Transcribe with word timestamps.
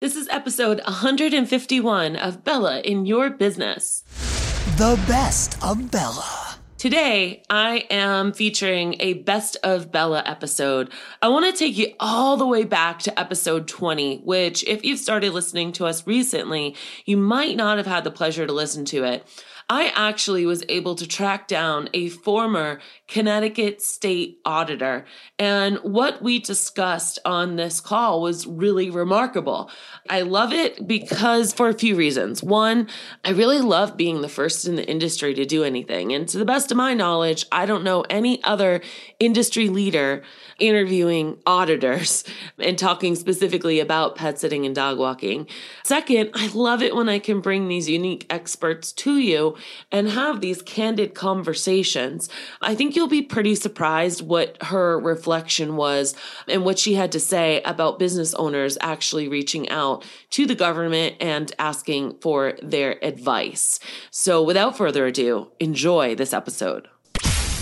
This 0.00 0.16
is 0.16 0.28
episode 0.28 0.80
151 0.86 2.16
of 2.16 2.42
Bella 2.42 2.80
in 2.80 3.04
Your 3.04 3.28
Business. 3.28 4.02
The 4.78 4.98
best 5.06 5.62
of 5.62 5.90
Bella. 5.90 6.56
Today, 6.78 7.42
I 7.50 7.84
am 7.90 8.32
featuring 8.32 8.96
a 8.98 9.12
best 9.12 9.58
of 9.62 9.92
Bella 9.92 10.22
episode. 10.24 10.90
I 11.20 11.28
want 11.28 11.44
to 11.44 11.52
take 11.52 11.76
you 11.76 11.92
all 12.00 12.38
the 12.38 12.46
way 12.46 12.64
back 12.64 13.00
to 13.00 13.20
episode 13.20 13.68
20, 13.68 14.20
which, 14.20 14.64
if 14.64 14.86
you've 14.86 14.98
started 14.98 15.34
listening 15.34 15.70
to 15.72 15.84
us 15.84 16.06
recently, 16.06 16.76
you 17.04 17.18
might 17.18 17.58
not 17.58 17.76
have 17.76 17.86
had 17.86 18.04
the 18.04 18.10
pleasure 18.10 18.46
to 18.46 18.52
listen 18.54 18.86
to 18.86 19.04
it. 19.04 19.26
I 19.68 19.92
actually 19.94 20.46
was 20.46 20.64
able 20.70 20.94
to 20.94 21.06
track 21.06 21.46
down 21.46 21.90
a 21.92 22.08
former 22.08 22.80
Connecticut 23.10 23.82
state 23.82 24.38
auditor. 24.44 25.04
And 25.36 25.78
what 25.78 26.22
we 26.22 26.38
discussed 26.38 27.18
on 27.24 27.56
this 27.56 27.80
call 27.80 28.22
was 28.22 28.46
really 28.46 28.88
remarkable. 28.88 29.68
I 30.08 30.22
love 30.22 30.52
it 30.52 30.86
because 30.86 31.52
for 31.52 31.68
a 31.68 31.74
few 31.74 31.96
reasons. 31.96 32.40
One, 32.40 32.88
I 33.24 33.30
really 33.30 33.60
love 33.60 33.96
being 33.96 34.20
the 34.20 34.28
first 34.28 34.64
in 34.64 34.76
the 34.76 34.88
industry 34.88 35.34
to 35.34 35.44
do 35.44 35.64
anything. 35.64 36.12
And 36.12 36.28
to 36.28 36.38
the 36.38 36.44
best 36.44 36.70
of 36.70 36.76
my 36.76 36.94
knowledge, 36.94 37.46
I 37.50 37.66
don't 37.66 37.82
know 37.82 38.02
any 38.08 38.42
other 38.44 38.80
industry 39.18 39.68
leader 39.68 40.22
interviewing 40.60 41.38
auditors 41.46 42.22
and 42.58 42.78
talking 42.78 43.16
specifically 43.16 43.80
about 43.80 44.14
pet 44.14 44.38
sitting 44.38 44.64
and 44.64 44.74
dog 44.74 44.98
walking. 44.98 45.48
Second, 45.82 46.30
I 46.34 46.46
love 46.54 46.80
it 46.80 46.94
when 46.94 47.08
I 47.08 47.18
can 47.18 47.40
bring 47.40 47.66
these 47.66 47.88
unique 47.88 48.26
experts 48.30 48.92
to 48.92 49.18
you 49.18 49.56
and 49.90 50.10
have 50.10 50.40
these 50.40 50.62
candid 50.62 51.14
conversations. 51.14 52.28
I 52.60 52.76
think 52.76 52.94
you'll 53.00 53.08
be 53.08 53.22
pretty 53.22 53.54
surprised 53.54 54.20
what 54.20 54.62
her 54.62 55.00
reflection 55.00 55.74
was 55.74 56.14
and 56.46 56.66
what 56.66 56.78
she 56.78 56.92
had 56.92 57.10
to 57.10 57.18
say 57.18 57.62
about 57.62 57.98
business 57.98 58.34
owners 58.34 58.76
actually 58.82 59.26
reaching 59.26 59.66
out 59.70 60.04
to 60.28 60.44
the 60.44 60.54
government 60.54 61.16
and 61.18 61.50
asking 61.58 62.14
for 62.20 62.52
their 62.62 63.02
advice. 63.02 63.80
So, 64.10 64.42
without 64.42 64.76
further 64.76 65.06
ado, 65.06 65.50
enjoy 65.58 66.14
this 66.14 66.34
episode. 66.34 66.88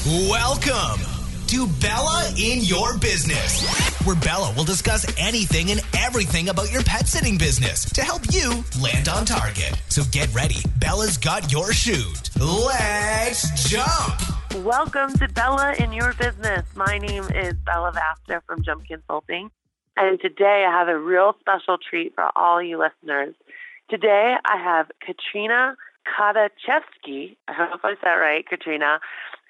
Welcome 0.05 1.18
to 1.49 1.67
Bella 1.81 2.31
in 2.37 2.61
Your 2.61 2.99
Business, 2.99 3.65
where 4.05 4.17
Bella 4.17 4.53
will 4.55 4.65
discuss 4.65 5.11
anything 5.17 5.71
and 5.71 5.81
everything 5.97 6.51
about 6.51 6.71
your 6.71 6.83
pet 6.83 7.09
sitting 7.09 7.39
business 7.39 7.91
to 7.93 8.03
help 8.03 8.21
you 8.31 8.63
land 8.83 9.09
on 9.09 9.25
target. 9.25 9.73
So 9.89 10.03
get 10.13 10.33
ready. 10.35 10.57
Bella's 10.79 11.17
got 11.17 11.51
your 11.51 11.73
shoot. 11.73 12.29
Let's 12.39 13.67
jump. 13.67 14.63
Welcome 14.63 15.15
to 15.15 15.29
Bella 15.29 15.75
in 15.79 15.95
Your 15.95 16.13
Business. 16.13 16.67
My 16.77 16.99
name 16.99 17.25
is 17.25 17.55
Bella 17.65 17.93
Vasta 17.95 18.43
from 18.47 18.63
Jump 18.63 18.85
Consulting. 18.87 19.51
And 19.97 20.21
today 20.21 20.67
I 20.69 20.71
have 20.71 20.89
a 20.89 20.99
real 20.99 21.33
special 21.41 21.79
treat 21.79 22.15
for 22.15 22.29
all 22.37 22.63
you 22.63 22.79
listeners. 22.79 23.35
Today 23.89 24.35
I 24.45 24.63
have 24.63 24.91
Katrina 25.01 25.77
Katachevsky. 26.07 27.37
I 27.49 27.55
hope 27.55 27.81
I 27.85 27.91
said 27.93 27.99
that 28.03 28.15
right, 28.17 28.47
Katrina 28.47 29.01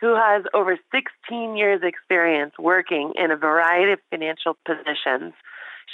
who 0.00 0.14
has 0.14 0.44
over 0.54 0.78
16 0.92 1.56
years 1.56 1.80
experience 1.82 2.54
working 2.58 3.12
in 3.16 3.30
a 3.30 3.36
variety 3.36 3.92
of 3.92 3.98
financial 4.10 4.56
positions. 4.64 5.34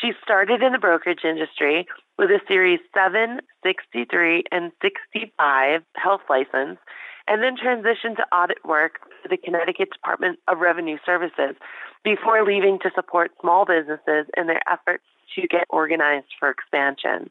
She 0.00 0.12
started 0.22 0.62
in 0.62 0.72
the 0.72 0.78
brokerage 0.78 1.24
industry 1.24 1.86
with 2.18 2.30
a 2.30 2.40
Series 2.46 2.80
7, 2.92 3.40
63, 3.62 4.44
and 4.50 4.72
65 4.82 5.82
health 5.94 6.20
license, 6.28 6.78
and 7.26 7.42
then 7.42 7.56
transitioned 7.56 8.16
to 8.16 8.26
audit 8.34 8.58
work 8.64 9.00
for 9.22 9.28
the 9.28 9.36
Connecticut 9.36 9.90
Department 9.92 10.38
of 10.48 10.58
Revenue 10.58 10.98
Services 11.06 11.56
before 12.02 12.44
leaving 12.44 12.78
to 12.82 12.90
support 12.94 13.30
small 13.40 13.64
businesses 13.64 14.26
in 14.36 14.46
their 14.46 14.60
efforts 14.70 15.04
to 15.34 15.46
get 15.48 15.64
organized 15.70 16.26
for 16.38 16.50
expansion. 16.50 17.30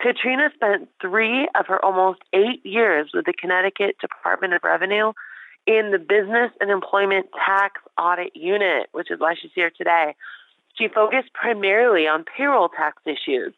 Katrina 0.00 0.48
spent 0.54 0.88
three 1.00 1.48
of 1.58 1.66
her 1.66 1.84
almost 1.84 2.20
eight 2.32 2.64
years 2.64 3.10
with 3.12 3.26
the 3.26 3.34
Connecticut 3.34 3.96
Department 4.00 4.54
of 4.54 4.64
Revenue 4.64 5.12
in 5.66 5.90
the 5.92 5.98
Business 5.98 6.50
and 6.60 6.70
Employment 6.70 7.26
Tax 7.46 7.80
Audit 7.98 8.34
Unit, 8.34 8.88
which 8.92 9.10
is 9.10 9.20
why 9.20 9.34
she's 9.40 9.50
here 9.54 9.70
today. 9.76 10.14
She 10.76 10.88
focused 10.88 11.32
primarily 11.32 12.06
on 12.06 12.24
payroll 12.24 12.68
tax 12.68 13.02
issues. 13.04 13.52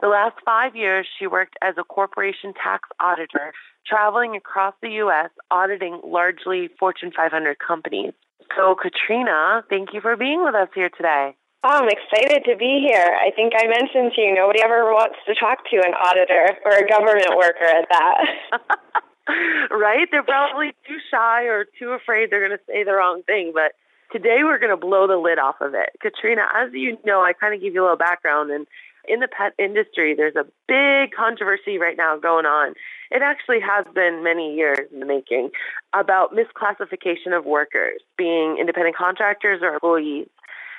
The 0.00 0.08
last 0.08 0.36
five 0.44 0.74
years, 0.74 1.06
she 1.18 1.26
worked 1.26 1.56
as 1.62 1.74
a 1.78 1.84
corporation 1.84 2.54
tax 2.54 2.88
auditor, 2.98 3.52
traveling 3.86 4.34
across 4.34 4.74
the 4.82 4.90
U.S., 5.06 5.30
auditing 5.50 6.00
largely 6.04 6.68
Fortune 6.78 7.12
500 7.14 7.58
companies. 7.58 8.12
So, 8.56 8.74
Katrina, 8.74 9.64
thank 9.70 9.94
you 9.94 10.00
for 10.00 10.16
being 10.16 10.42
with 10.44 10.54
us 10.54 10.68
here 10.74 10.90
today. 10.90 11.36
Oh, 11.64 11.68
I'm 11.68 11.88
excited 11.88 12.42
to 12.50 12.56
be 12.56 12.84
here. 12.84 13.16
I 13.22 13.30
think 13.30 13.52
I 13.56 13.68
mentioned 13.68 14.12
to 14.16 14.20
you, 14.20 14.34
nobody 14.34 14.60
ever 14.60 14.82
wants 14.90 15.14
to 15.26 15.34
talk 15.36 15.58
to 15.70 15.76
an 15.76 15.94
auditor 15.94 16.58
or 16.64 16.72
a 16.72 16.88
government 16.88 17.36
worker 17.36 17.64
at 17.64 17.86
that. 17.88 18.82
right? 19.70 20.08
They're 20.10 20.22
probably 20.22 20.72
too 20.86 20.98
shy 21.10 21.44
or 21.44 21.66
too 21.78 21.90
afraid 21.90 22.30
they're 22.30 22.46
going 22.46 22.58
to 22.58 22.64
say 22.66 22.84
the 22.84 22.92
wrong 22.92 23.22
thing. 23.22 23.52
But 23.54 23.72
today 24.12 24.40
we're 24.42 24.58
going 24.58 24.70
to 24.70 24.76
blow 24.76 25.06
the 25.06 25.16
lid 25.16 25.38
off 25.38 25.56
of 25.60 25.74
it. 25.74 25.90
Katrina, 26.00 26.42
as 26.54 26.72
you 26.72 26.98
know, 27.04 27.20
I 27.22 27.32
kind 27.32 27.54
of 27.54 27.60
give 27.60 27.74
you 27.74 27.82
a 27.82 27.84
little 27.84 27.96
background. 27.96 28.50
And 28.50 28.66
in 29.08 29.20
the 29.20 29.28
pet 29.28 29.52
industry, 29.58 30.14
there's 30.14 30.36
a 30.36 30.44
big 30.68 31.12
controversy 31.16 31.78
right 31.78 31.96
now 31.96 32.16
going 32.18 32.46
on. 32.46 32.74
It 33.10 33.22
actually 33.22 33.60
has 33.60 33.84
been 33.94 34.22
many 34.22 34.54
years 34.54 34.88
in 34.92 35.00
the 35.00 35.06
making 35.06 35.50
about 35.92 36.34
misclassification 36.34 37.36
of 37.36 37.44
workers 37.44 38.00
being 38.16 38.56
independent 38.58 38.96
contractors 38.96 39.60
or 39.62 39.74
employees. 39.74 40.28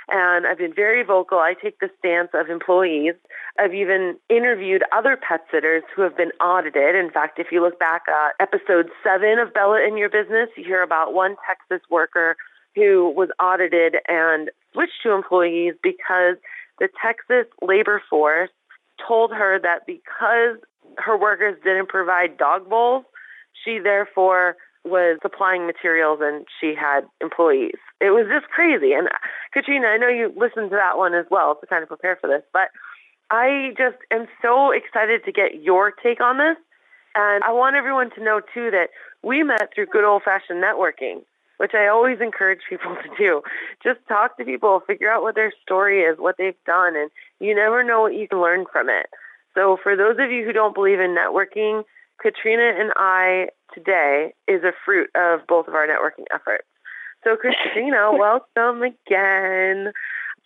And 0.10 0.46
I've 0.46 0.58
been 0.58 0.74
very 0.74 1.04
vocal. 1.04 1.40
I 1.40 1.54
take 1.54 1.80
the 1.80 1.90
stance 2.00 2.30
of 2.34 2.50
employees. 2.50 3.14
I've 3.60 3.74
even 3.74 4.18
interviewed 4.30 4.84
other 4.96 5.18
pet 5.18 5.42
sitters 5.52 5.84
who 5.96 6.02
have 6.02 6.18
been 6.18 6.32
audited. 6.42 6.96
In 6.96 7.10
fact, 7.10 7.40
if 7.40 7.48
you 7.52 7.62
look 7.62 7.80
back 7.80 8.04
at 8.08 8.36
episode 8.40 8.90
seven 9.04 9.40
of 9.40 9.54
Bella 9.54 9.82
in 9.88 9.98
Your 9.98 10.10
Business, 10.10 10.50
you 10.58 10.64
hear 10.64 10.84
about 10.84 11.14
one 11.14 11.36
Texas 11.48 11.88
worker 11.90 12.36
who 12.76 13.14
was 13.16 13.30
audited 13.42 13.96
and 14.08 14.50
switched 14.74 15.04
to 15.04 15.12
employees 15.12 15.76
because 15.82 16.36
the 16.80 16.90
Texas 17.02 17.46
labor 17.62 18.02
force 18.10 18.50
told 19.08 19.32
her 19.32 19.60
that 19.62 19.86
because 19.86 20.58
her 20.98 21.18
workers 21.18 21.56
didn't 21.64 21.90
provide 21.90 22.38
dog 22.38 22.70
bowls, 22.70 23.06
she 23.64 23.80
therefore 23.80 24.56
was 24.84 25.18
supplying 25.22 25.66
materials 25.66 26.20
and 26.22 26.46
she 26.60 26.74
had 26.76 27.02
employees. 27.22 27.78
It 28.04 28.12
was 28.12 28.28
just 28.28 28.52
crazy. 28.52 28.92
And 28.92 29.08
uh, 29.08 29.18
Katrina, 29.54 29.88
I 29.88 29.98
know 29.98 30.10
you 30.10 30.28
listened 30.36 30.72
to 30.72 30.76
that 30.76 30.98
one 30.98 31.16
as 31.16 31.26
well 31.32 31.56
to 31.56 31.68
kind 31.68 31.84
of 31.84 31.88
prepare 31.88 32.18
for 32.20 32.28
this, 32.28 32.44
but 32.52 32.68
I 33.32 33.72
just 33.78 33.96
am 34.12 34.28
so 34.42 34.72
excited 34.72 35.24
to 35.24 35.32
get 35.32 35.64
your 35.64 35.92
take 35.92 36.20
on 36.20 36.38
this. 36.38 36.58
And 37.16 37.44
I 37.46 37.54
want 37.54 37.78
everyone 37.78 38.12
to 38.16 38.24
know 38.24 38.42
too 38.54 38.72
that 38.72 38.90
we 39.24 39.42
met 39.44 39.72
through 39.74 39.86
good 39.86 40.04
old 40.04 40.24
fashioned 40.24 40.62
networking, 40.62 41.24
which 41.58 41.72
I 41.74 41.88
always 41.88 42.20
encourage 42.20 42.60
people 42.70 42.94
to 43.04 43.10
do. 43.18 43.42
Just 43.82 44.00
talk 44.10 44.36
to 44.38 44.44
people, 44.44 44.82
figure 44.86 45.10
out 45.10 45.24
what 45.24 45.36
their 45.36 45.54
story 45.62 46.02
is, 46.02 46.18
what 46.20 46.36
they've 46.38 46.60
done, 46.66 46.98
and 46.98 47.10
you 47.40 47.56
never 47.56 47.84
know 47.84 48.02
what 48.02 48.16
you 48.16 48.28
can 48.28 48.42
learn 48.42 48.66
from 48.70 48.90
it. 48.90 49.08
So 49.56 49.78
for 49.82 49.96
those 49.96 50.18
of 50.20 50.30
you 50.30 50.44
who 50.44 50.52
don't 50.52 50.76
believe 50.76 51.00
in 51.00 51.16
networking, 51.16 51.84
Katrina 52.22 52.74
and 52.78 52.92
I 52.98 53.48
today 53.74 54.34
is 54.48 54.64
a 54.64 54.74
fruit 54.84 55.10
of 55.16 55.48
both 55.48 55.70
of 55.70 55.74
our 55.76 55.88
networking 55.88 56.26
efforts. 56.34 56.66
So, 57.24 57.38
Christina, 57.38 58.12
welcome 58.18 58.84
again. 58.84 59.92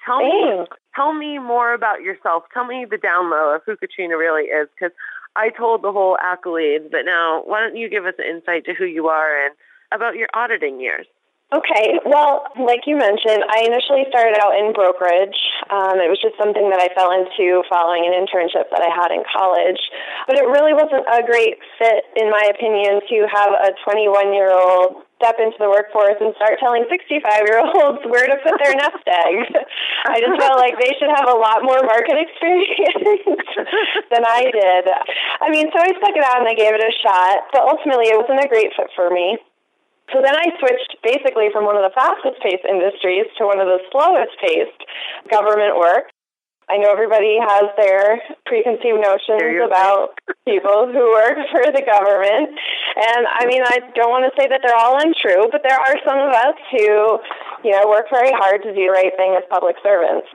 Tell 0.05 0.19
me, 0.19 0.65
tell 0.95 1.13
me 1.13 1.39
more 1.39 1.73
about 1.73 2.01
yourself. 2.01 2.43
Tell 2.53 2.65
me 2.65 2.85
the 2.89 2.97
down 2.97 3.29
low 3.29 3.55
of 3.55 3.61
who 3.65 3.75
Katrina 3.75 4.17
really 4.17 4.43
is, 4.43 4.69
because 4.73 4.95
I 5.35 5.49
told 5.49 5.81
the 5.81 5.91
whole 5.91 6.17
accolades, 6.23 6.89
but 6.89 7.01
now 7.05 7.43
why 7.45 7.59
don't 7.59 7.75
you 7.75 7.89
give 7.89 8.05
us 8.05 8.13
an 8.17 8.25
insight 8.25 8.65
to 8.65 8.73
who 8.73 8.85
you 8.85 9.07
are 9.07 9.45
and 9.45 9.55
about 9.91 10.15
your 10.15 10.27
auditing 10.33 10.79
years? 10.79 11.07
Okay, 11.47 11.95
well, 12.03 12.43
like 12.59 12.83
you 12.91 12.99
mentioned, 12.99 13.39
I 13.47 13.63
initially 13.63 14.03
started 14.11 14.35
out 14.35 14.51
in 14.59 14.75
brokerage. 14.75 15.39
Um, 15.71 15.95
it 16.03 16.11
was 16.11 16.19
just 16.19 16.35
something 16.35 16.67
that 16.75 16.83
I 16.83 16.91
fell 16.91 17.15
into 17.15 17.63
following 17.71 18.03
an 18.03 18.11
internship 18.11 18.67
that 18.67 18.83
I 18.83 18.91
had 18.91 19.15
in 19.15 19.23
college. 19.31 19.79
But 20.27 20.35
it 20.35 20.43
really 20.43 20.75
wasn't 20.75 21.07
a 21.07 21.23
great 21.23 21.55
fit, 21.79 22.03
in 22.19 22.27
my 22.27 22.51
opinion, 22.51 22.99
to 22.99 23.17
have 23.31 23.55
a 23.63 23.71
21 23.79 24.35
year 24.35 24.51
old 24.51 25.07
step 25.15 25.39
into 25.39 25.55
the 25.55 25.71
workforce 25.71 26.19
and 26.19 26.35
start 26.35 26.59
telling 26.59 26.83
65 26.91 27.23
year 27.47 27.63
olds 27.63 28.03
where 28.11 28.27
to 28.27 28.35
put 28.43 28.59
their 28.59 28.75
nest 28.75 29.07
egg. 29.07 29.47
I 30.03 30.19
just 30.19 30.35
felt 30.35 30.59
like 30.59 30.75
they 30.75 30.99
should 30.99 31.15
have 31.15 31.31
a 31.31 31.39
lot 31.39 31.63
more 31.63 31.79
market 31.79 32.27
experience 32.27 33.47
than 34.11 34.27
I 34.27 34.51
did. 34.51 34.83
I 35.39 35.47
mean, 35.47 35.71
so 35.71 35.79
I 35.79 35.95
stuck 35.95 36.11
it 36.11 36.27
out 36.27 36.43
and 36.43 36.49
I 36.51 36.59
gave 36.59 36.75
it 36.75 36.83
a 36.83 36.91
shot, 36.99 37.55
but 37.55 37.63
ultimately 37.63 38.11
it 38.11 38.19
wasn't 38.19 38.43
a 38.43 38.51
great 38.51 38.75
fit 38.75 38.91
for 38.99 39.07
me. 39.07 39.39
So 40.13 40.23
then 40.23 40.35
I 40.35 40.55
switched 40.59 40.95
basically 41.03 41.51
from 41.51 41.65
one 41.65 41.75
of 41.75 41.83
the 41.83 41.91
fastest 41.91 42.39
paced 42.39 42.63
industries 42.63 43.27
to 43.37 43.45
one 43.45 43.59
of 43.59 43.67
the 43.67 43.83
slowest 43.91 44.31
paced 44.39 44.79
government 45.29 45.75
work. 45.75 46.07
I 46.67 46.75
know 46.75 46.91
everybody 46.91 47.39
has 47.39 47.71
their 47.79 48.19
preconceived 48.43 48.99
notions 48.99 49.39
about 49.63 50.19
people 50.43 50.91
who 50.91 51.15
work 51.15 51.39
for 51.51 51.63
the 51.71 51.79
government. 51.79 52.59
And 52.99 53.23
I 53.23 53.47
mean, 53.47 53.63
I 53.63 53.79
don't 53.95 54.11
want 54.11 54.27
to 54.27 54.35
say 54.35 54.51
that 54.51 54.59
they're 54.59 54.75
all 54.75 54.99
untrue, 54.99 55.47
but 55.51 55.63
there 55.63 55.79
are 55.79 55.95
some 56.03 56.19
of 56.19 56.31
us 56.35 56.59
who, 56.71 57.19
you 57.63 57.71
know, 57.71 57.87
work 57.87 58.11
very 58.11 58.35
hard 58.35 58.63
to 58.63 58.75
do 58.75 58.83
the 58.83 58.91
right 58.91 59.15
thing 59.15 59.35
as 59.39 59.47
public 59.47 59.79
servants. 59.79 60.27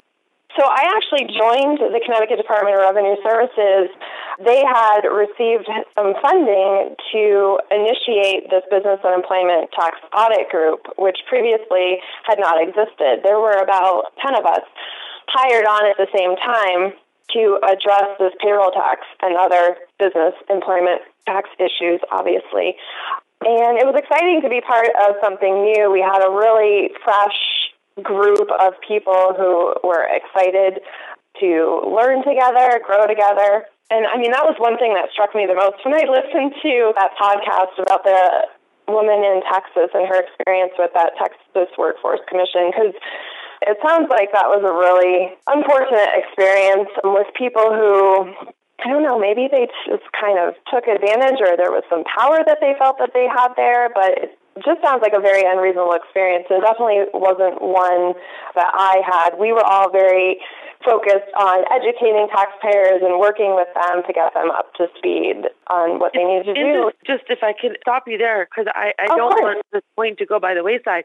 So 0.57 0.65
I 0.65 0.85
actually 0.97 1.33
joined 1.33 1.81
the 1.81 2.01
Connecticut 2.05 2.37
Department 2.37 2.77
of 2.77 2.85
Revenue 2.85 3.17
Services. 3.25 3.89
They 4.39 4.65
had 4.65 5.03
received 5.09 5.69
some 5.95 6.15
funding 6.23 6.97
to 7.13 7.59
initiate 7.71 8.49
this 8.51 8.65
business 8.71 9.01
and 9.05 9.15
employment 9.15 9.71
tax 9.73 9.99
audit 10.17 10.49
group, 10.49 10.87
which 10.97 11.19
previously 11.29 11.99
had 12.25 12.39
not 12.39 12.61
existed. 12.61 13.21
There 13.23 13.41
were 13.41 13.61
about 13.61 14.13
10 14.25 14.35
of 14.37 14.47
us 14.47 14.65
hired 15.29 15.67
on 15.67 15.87
at 15.91 15.97
the 15.97 16.09
same 16.15 16.37
time 16.37 16.93
to 17.33 17.59
address 17.65 18.17
this 18.19 18.33
payroll 18.41 18.71
tax 18.71 19.01
and 19.23 19.37
other 19.37 19.77
business 19.99 20.35
employment 20.51 21.03
tax 21.27 21.49
issues, 21.59 22.01
obviously. 22.11 22.77
And 23.43 23.79
it 23.79 23.87
was 23.87 23.97
exciting 23.97 24.41
to 24.43 24.49
be 24.49 24.61
part 24.61 24.91
of 25.09 25.17
something 25.23 25.63
new. 25.63 25.91
We 25.91 26.01
had 26.01 26.23
a 26.23 26.31
really 26.31 26.91
fresh 27.03 27.73
group 28.03 28.49
of 28.61 28.75
people 28.87 29.35
who 29.37 29.75
were 29.83 30.07
excited 30.07 30.81
to 31.41 31.83
learn 31.89 32.23
together, 32.23 32.81
grow 32.85 33.07
together. 33.07 33.67
And 33.91 34.07
I 34.07 34.17
mean, 34.17 34.33
that 34.33 34.47
was 34.47 34.57
one 34.57 34.79
thing 34.79 34.95
that 34.95 35.11
struck 35.13 35.35
me 35.35 35.45
the 35.45 35.59
most 35.59 35.83
when 35.85 35.93
I 35.93 36.07
listened 36.09 36.55
to 36.63 36.75
that 36.97 37.13
podcast 37.19 37.77
about 37.83 38.05
the 38.05 38.49
woman 38.89 39.21
in 39.25 39.43
Texas 39.49 39.93
and 39.95 40.09
her 40.09 40.21
experience 40.21 40.73
with 40.79 40.91
that 40.95 41.13
Texas 41.19 41.71
Workforce 41.77 42.21
Commission, 42.29 42.73
because 42.73 42.95
it 43.63 43.79
sounds 43.85 44.11
like 44.11 44.33
that 44.33 44.51
was 44.51 44.65
a 44.65 44.75
really 44.75 45.37
unfortunate 45.47 46.11
experience 46.19 46.91
with 47.05 47.29
people 47.37 47.71
who 47.71 48.33
I 48.83 48.91
don't 48.91 49.05
know, 49.07 49.19
maybe 49.19 49.47
they 49.47 49.71
just 49.87 50.03
kind 50.11 50.43
of 50.43 50.59
took 50.67 50.91
advantage 50.91 51.39
or 51.39 51.55
there 51.55 51.71
was 51.71 51.87
some 51.87 52.03
power 52.03 52.43
that 52.43 52.59
they 52.59 52.75
felt 52.79 52.99
that 52.99 53.15
they 53.15 53.31
had 53.31 53.55
there, 53.55 53.87
but 53.95 54.19
it 54.19 54.35
just 54.67 54.83
sounds 54.83 55.07
like 55.07 55.15
a 55.15 55.23
very 55.23 55.47
unreasonable 55.47 55.95
experience. 55.95 56.51
It 56.51 56.67
definitely 56.67 57.07
wasn't 57.15 57.63
one 57.63 58.19
that 58.59 58.71
I 58.75 58.99
had. 59.07 59.39
We 59.39 59.53
were 59.55 59.63
all 59.63 59.91
very 59.95 60.43
focused 60.85 61.31
on 61.39 61.65
educating 61.73 62.29
taxpayers 62.31 63.03
and 63.03 63.19
working 63.19 63.55
with 63.55 63.69
them 63.75 64.03
to 64.07 64.13
get 64.13 64.35
them 64.35 64.51
up 64.51 64.75
to 64.75 64.87
speed 64.99 65.49
on 65.69 65.99
what 65.99 66.13
they 66.15 66.25
need 66.25 66.45
to 66.45 66.55
do. 66.55 66.91
Just 67.07 67.25
if 67.29 67.43
I 67.43 67.53
can 67.53 67.75
stop 67.81 68.05
you 68.07 68.19
there, 68.19 68.47
because 68.47 68.71
I, 68.75 68.93
I 68.99 69.07
don't 69.07 69.33
course. 69.33 69.43
want 69.43 69.67
this 69.73 69.83
point 69.97 70.19
to 70.19 70.27
go 70.27 70.39
by 70.39 70.55
the 70.55 70.63
wayside. 70.63 71.05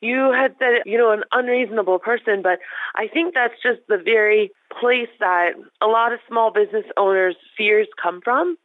You 0.00 0.30
had 0.32 0.54
said, 0.58 0.86
you 0.86 0.96
know, 0.96 1.10
an 1.10 1.24
unreasonable 1.32 1.98
person, 1.98 2.40
but 2.42 2.60
I 2.94 3.08
think 3.08 3.34
that's 3.34 3.54
just 3.62 3.80
the 3.88 3.98
very 3.98 4.52
place 4.80 5.10
that 5.18 5.52
a 5.82 5.86
lot 5.86 6.12
of 6.12 6.20
small 6.28 6.52
business 6.52 6.84
owners' 6.96 7.36
fears 7.56 7.88
come 8.00 8.20
from. 8.22 8.56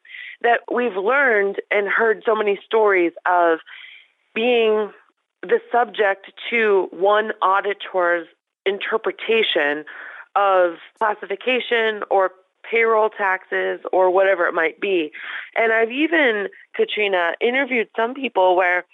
That 0.41 0.59
we've 0.71 0.95
learned 0.95 1.61
and 1.71 1.87
heard 1.87 2.23
so 2.25 2.35
many 2.35 2.59
stories 2.65 3.13
of 3.25 3.59
being 4.35 4.91
the 5.41 5.59
subject 5.71 6.31
to 6.49 6.87
one 6.91 7.31
auditor's 7.41 8.27
interpretation 8.65 9.85
of 10.35 10.75
classification 10.97 12.03
or 12.09 12.31
payroll 12.69 13.09
taxes 13.09 13.79
or 13.91 14.09
whatever 14.09 14.47
it 14.47 14.53
might 14.53 14.79
be. 14.79 15.11
And 15.55 15.71
I've 15.71 15.91
even, 15.91 16.47
Katrina, 16.75 17.33
interviewed 17.41 17.89
some 17.95 18.13
people 18.13 18.55
where, 18.55 18.85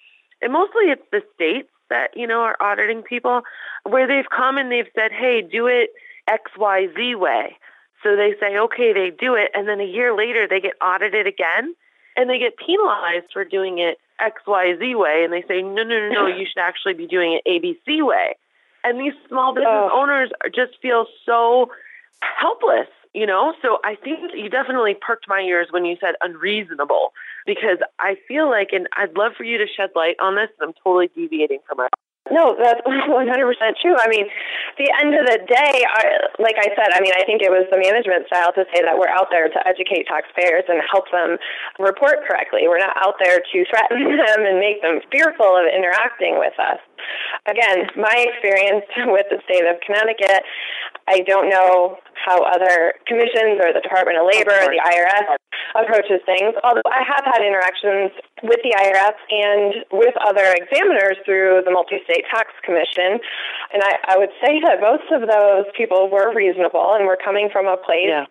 and 0.42 0.52
mostly 0.52 0.86
it's 0.86 1.04
the 1.12 1.22
states 1.36 1.70
that, 1.90 2.10
you 2.16 2.28
know, 2.28 2.42
are 2.42 2.58
auditing 2.60 3.04
people, 3.04 3.42
where 3.84 4.08
they've 4.08 4.30
come 4.36 4.58
and 4.58 4.72
they've 4.72 4.92
said, 4.96 5.12
hey, 5.12 5.42
do 5.42 5.68
it 5.68 5.92
XYZ 6.30 7.20
way. 7.20 7.58
So 8.04 8.16
they 8.16 8.34
say, 8.40 8.58
okay, 8.58 8.94
they 8.94 9.12
do 9.18 9.36
it. 9.36 9.52
And 9.54 9.68
then 9.68 9.80
a 9.80 9.86
year 9.86 10.16
later, 10.16 10.48
they 10.48 10.60
get 10.60 10.74
audited 10.82 11.28
again 11.28 11.76
and 12.16 12.30
they 12.30 12.40
get 12.40 12.58
penalized 12.58 13.32
for 13.34 13.44
doing 13.44 13.80
it 13.80 13.98
XYZ 14.22 14.98
way. 14.98 15.24
And 15.24 15.34
they 15.34 15.44
say, 15.48 15.62
no, 15.62 15.84
no, 15.84 16.08
no, 16.08 16.10
no, 16.10 16.28
you 16.28 16.46
should 16.50 16.62
actually 16.62 16.94
be 16.94 17.08
doing 17.08 17.40
it 17.40 17.48
ABC 17.48 18.06
way. 18.06 18.36
And 18.84 19.00
these 19.00 19.14
small 19.28 19.54
business 19.54 19.70
Oh. 19.70 19.90
owners 20.02 20.32
are, 20.44 20.50
just 20.50 20.80
feel 20.82 21.06
so 21.26 21.70
helpless, 22.22 22.88
you 23.14 23.26
know? 23.26 23.54
So 23.62 23.80
I 23.84 23.96
think 23.96 24.20
you 24.36 24.50
definitely 24.50 24.96
perked 25.00 25.28
my 25.28 25.42
ears 25.42 25.68
when 25.72 25.86
you 25.86 25.98
said 26.00 26.16
unreasonable 26.22 27.14
because 27.46 27.80
I 28.00 28.16
feel 28.28 28.50
like, 28.50 28.70
and 28.72 28.88
I'd 28.96 29.16
love 29.18 29.34
for 29.38 29.44
you 29.44 29.58
to 29.58 29.66
shed 29.68 29.90
light 29.96 30.16
on 30.22 30.36
this, 30.36 30.50
and 30.60 30.70
I'm 30.70 30.74
totally 30.84 31.10
deviating 31.16 31.60
from 31.68 31.80
our 31.80 31.90
No, 32.32 32.56
that's 32.62 32.82
100% 32.86 33.26
true. 33.82 33.96
I 33.98 34.08
mean, 34.08 34.28
the 34.78 34.92
end 35.02 35.16
of 35.16 35.26
the 35.26 35.40
day, 35.48 35.84
I, 35.84 36.30
like 36.40 36.56
I 36.60 36.70
said, 36.78 36.94
I 36.94 37.02
mean, 37.02 37.14
I 37.18 37.26
think 37.26 37.42
it 37.42 37.50
was 37.50 37.66
the 37.72 37.78
management 37.80 38.28
style 38.28 38.54
to 38.54 38.64
say 38.74 38.84
that 38.84 38.96
we're 39.00 39.10
out 39.10 39.28
there 39.32 39.50
to 39.50 39.60
educate 39.68 40.06
taxpayers 40.08 40.64
and 40.70 40.80
help 40.92 41.10
them 41.12 41.38
report 41.80 42.24
correctly. 42.28 42.68
We're 42.68 42.80
not 42.80 42.96
out 43.02 43.16
there 43.24 43.40
to 43.40 43.58
threaten 43.68 44.16
them 44.24 44.40
and 44.46 44.60
make 44.60 44.82
them 44.82 45.02
fearful 45.12 45.58
of 45.58 45.66
interacting 45.68 46.38
with 46.38 46.54
us. 46.60 46.80
Again, 47.46 47.88
my 47.98 48.26
experience 48.30 48.86
with 49.12 49.26
the 49.30 49.40
state 49.46 49.66
of 49.66 49.80
Connecticut, 49.86 50.44
I 51.08 51.22
don't 51.26 51.50
know 51.50 51.98
how 52.14 52.44
other 52.44 52.94
commissions 53.08 53.58
or 53.64 53.74
the 53.74 53.82
Department 53.82 54.18
of 54.20 54.28
Labor 54.28 54.54
or 54.54 54.70
the 54.70 54.82
IRS 54.84 55.40
approaches 55.76 56.22
things, 56.26 56.54
although 56.64 56.86
I 56.86 57.02
have 57.06 57.26
had 57.26 57.42
interactions 57.42 58.12
with 58.44 58.60
the 58.66 58.74
IRS 58.74 59.18
and 59.30 59.86
with 59.92 60.14
other 60.22 60.54
examiners 60.54 61.18
through 61.26 61.62
the 61.66 61.72
Multi 61.72 61.98
State 62.06 62.26
Tax 62.30 62.50
Commission. 62.66 63.20
And 63.74 63.82
I, 63.82 64.16
I 64.16 64.18
would 64.18 64.34
say 64.44 64.60
that 64.66 64.82
most 64.82 65.08
of 65.12 65.28
those 65.30 65.66
people 65.78 66.10
were 66.10 66.34
reasonable 66.34 66.94
and 66.98 67.06
were 67.06 67.18
coming 67.18 67.50
from 67.52 67.66
a 67.68 67.78
place, 67.78 68.10
Yeah. 68.10 68.26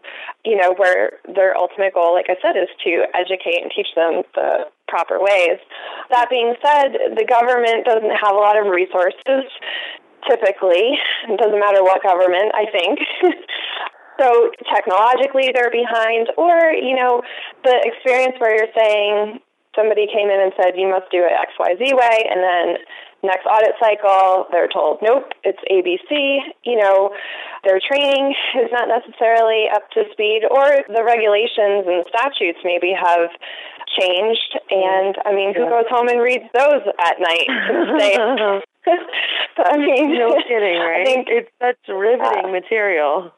you 0.45 0.57
know, 0.57 0.75
where 0.77 1.19
their 1.35 1.57
ultimate 1.57 1.95
goal, 1.95 2.15
like 2.15 2.27
I 2.29 2.37
said, 2.43 2.57
is 2.57 2.69
to 2.85 3.07
educate 3.15 3.63
and 3.63 3.71
teach 3.75 3.89
them 3.95 4.23
the 4.35 4.67
proper 4.89 5.21
ways. 5.21 5.61
That 6.11 6.29
being 6.29 6.55
said, 6.65 7.17
the 7.17 7.25
government 7.29 7.85
doesn't 7.85 8.17
have 8.17 8.35
a 8.35 8.41
lot 8.41 8.59
of 8.59 8.73
resources 8.73 9.45
typically. 10.27 10.99
It 11.29 11.39
doesn't 11.39 11.61
matter 11.61 11.83
what 11.83 12.03
government, 12.03 12.53
I 12.55 12.67
think. 12.73 12.99
so 14.21 14.51
technologically 14.67 15.53
they're 15.55 15.71
behind 15.71 16.29
or, 16.37 16.73
you 16.73 16.97
know, 16.97 17.23
the 17.63 17.77
experience 17.85 18.35
where 18.39 18.57
you're 18.57 18.75
saying 18.75 19.41
somebody 19.77 20.07
came 20.11 20.29
in 20.29 20.41
and 20.41 20.53
said 20.59 20.75
you 20.75 20.89
must 20.89 21.11
do 21.11 21.23
it 21.23 21.31
XYZ 21.31 21.95
way 21.95 22.19
and 22.27 22.43
then 22.43 22.67
next 23.23 23.47
audit 23.47 23.75
cycle 23.81 24.47
they're 24.51 24.69
told 24.69 24.99
nope 25.03 25.33
it's 25.45 25.59
abc 25.71 26.11
you 26.65 26.77
know 26.77 27.11
their 27.65 27.81
training 27.81 28.35
is 28.63 28.71
not 28.73 28.89
necessarily 28.89 29.67
up 29.75 29.89
to 29.91 30.05
speed 30.13 30.43
or 30.49 30.65
the 30.89 31.05
regulations 31.05 31.85
and 31.87 32.05
statutes 32.09 32.59
maybe 32.65 32.93
have 32.95 33.31
changed 33.99 34.59
and 34.71 35.17
i 35.25 35.35
mean 35.35 35.55
who 35.55 35.65
goes 35.69 35.89
home 35.91 36.09
and 36.09 36.21
reads 36.21 36.45
those 36.55 36.83
at 37.01 37.17
night 37.19 38.63
I 39.59 39.77
mean, 39.77 40.15
no 40.15 40.35
kidding, 40.47 40.77
I 40.79 40.89
right? 40.89 41.07
think 41.07 41.29
it's 41.31 41.51
such 41.61 41.77
riveting 41.89 42.47
uh, 42.47 42.53
material. 42.53 43.33